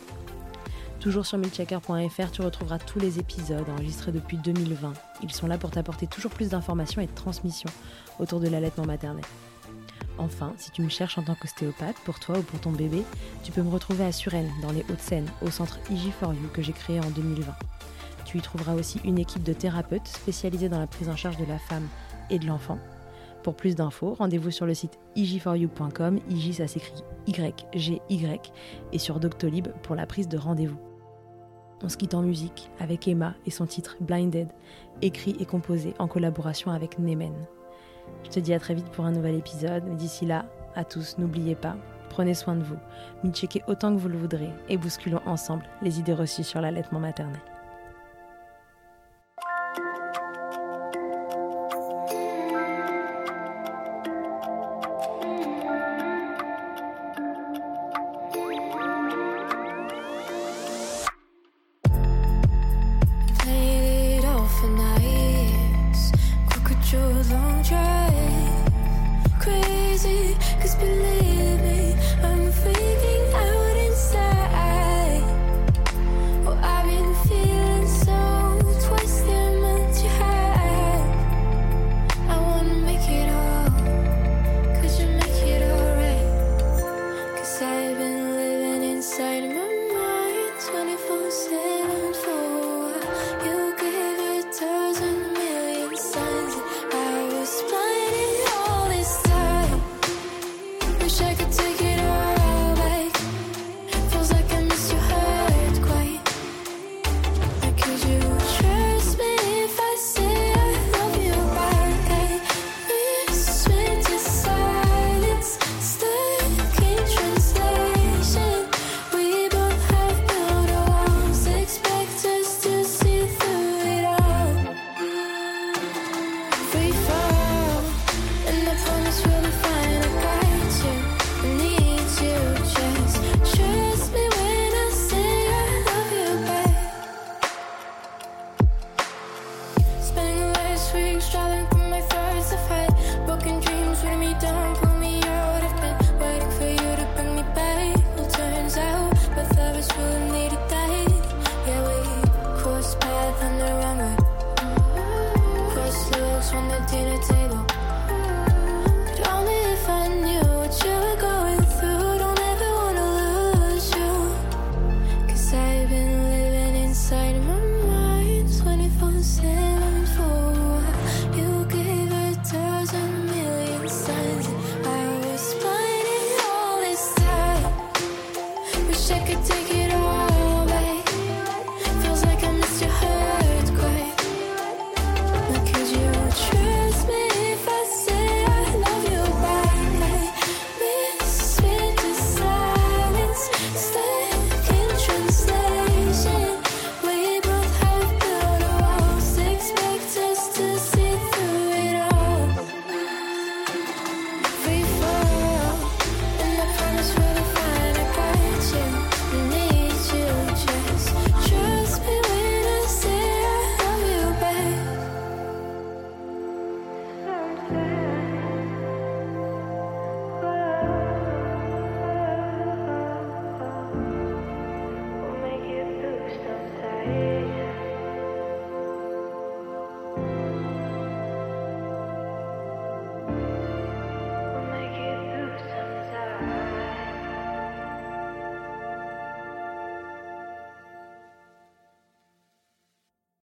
Toujours 1.00 1.26
sur 1.26 1.36
milkshaker.fr, 1.38 2.30
tu 2.30 2.42
retrouveras 2.42 2.78
tous 2.78 2.98
les 2.98 3.18
épisodes 3.18 3.68
enregistrés 3.68 4.12
depuis 4.12 4.38
2020. 4.38 4.92
Ils 5.22 5.32
sont 5.32 5.46
là 5.46 5.58
pour 5.58 5.70
t'apporter 5.70 6.06
toujours 6.06 6.30
plus 6.30 6.48
d'informations 6.48 7.02
et 7.02 7.06
de 7.06 7.14
transmissions 7.14 7.70
autour 8.18 8.40
de 8.40 8.48
l'allaitement 8.48 8.86
maternel. 8.86 9.24
Enfin, 10.16 10.52
si 10.56 10.70
tu 10.70 10.82
me 10.82 10.88
cherches 10.88 11.18
en 11.18 11.22
tant 11.22 11.34
qu'ostéopathe, 11.34 11.96
pour 12.04 12.20
toi 12.20 12.38
ou 12.38 12.42
pour 12.42 12.60
ton 12.60 12.70
bébé, 12.70 13.02
tu 13.42 13.52
peux 13.52 13.62
me 13.62 13.70
retrouver 13.70 14.04
à 14.04 14.12
Suresnes, 14.12 14.50
dans 14.62 14.70
les 14.70 14.82
Hauts-de-Seine, 14.82 15.28
au 15.42 15.50
centre 15.50 15.78
IG4U 15.90 16.50
que 16.52 16.62
j'ai 16.62 16.72
créé 16.72 17.00
en 17.00 17.10
2020. 17.10 17.52
Tu 18.24 18.38
y 18.38 18.40
trouveras 18.40 18.74
aussi 18.74 19.00
une 19.04 19.18
équipe 19.18 19.42
de 19.42 19.52
thérapeutes 19.52 20.06
spécialisés 20.06 20.68
dans 20.68 20.78
la 20.78 20.86
prise 20.86 21.08
en 21.08 21.16
charge 21.16 21.36
de 21.36 21.44
la 21.44 21.58
femme 21.58 21.88
et 22.30 22.38
de 22.38 22.46
l'enfant. 22.46 22.78
Pour 23.44 23.54
plus 23.54 23.76
d'infos, 23.76 24.14
rendez-vous 24.14 24.50
sur 24.50 24.64
le 24.64 24.72
site 24.72 24.98
ig4u.com, 25.16 26.18
IG 26.30 26.54
ça 26.54 26.66
s'écrit 26.66 27.04
Y-G-Y, 27.26 28.52
et 28.92 28.98
sur 28.98 29.20
Doctolib 29.20 29.68
pour 29.82 29.94
la 29.94 30.06
prise 30.06 30.28
de 30.28 30.38
rendez-vous. 30.38 30.78
On 31.82 31.90
se 31.90 31.98
quitte 31.98 32.14
en 32.14 32.22
musique 32.22 32.70
avec 32.80 33.06
Emma 33.06 33.34
et 33.44 33.50
son 33.50 33.66
titre 33.66 33.98
Blinded, 34.00 34.48
écrit 35.02 35.36
et 35.38 35.44
composé 35.44 35.92
en 35.98 36.08
collaboration 36.08 36.70
avec 36.70 36.98
Nemen. 36.98 37.34
Je 38.24 38.30
te 38.30 38.40
dis 38.40 38.54
à 38.54 38.58
très 38.58 38.72
vite 38.72 38.88
pour 38.88 39.04
un 39.04 39.12
nouvel 39.12 39.34
épisode, 39.34 39.94
d'ici 39.96 40.24
là, 40.24 40.46
à 40.74 40.82
tous, 40.82 41.18
n'oubliez 41.18 41.54
pas, 41.54 41.76
prenez 42.08 42.32
soin 42.32 42.56
de 42.56 42.62
vous, 42.62 42.78
checkez 43.30 43.62
autant 43.68 43.94
que 43.94 44.00
vous 44.00 44.08
le 44.08 44.16
voudrez 44.16 44.48
et 44.70 44.78
bousculons 44.78 45.20
ensemble 45.26 45.64
les 45.82 45.98
idées 45.98 46.14
reçues 46.14 46.44
sur 46.44 46.62
l'allaitement 46.62 47.00
maternel. 47.00 47.42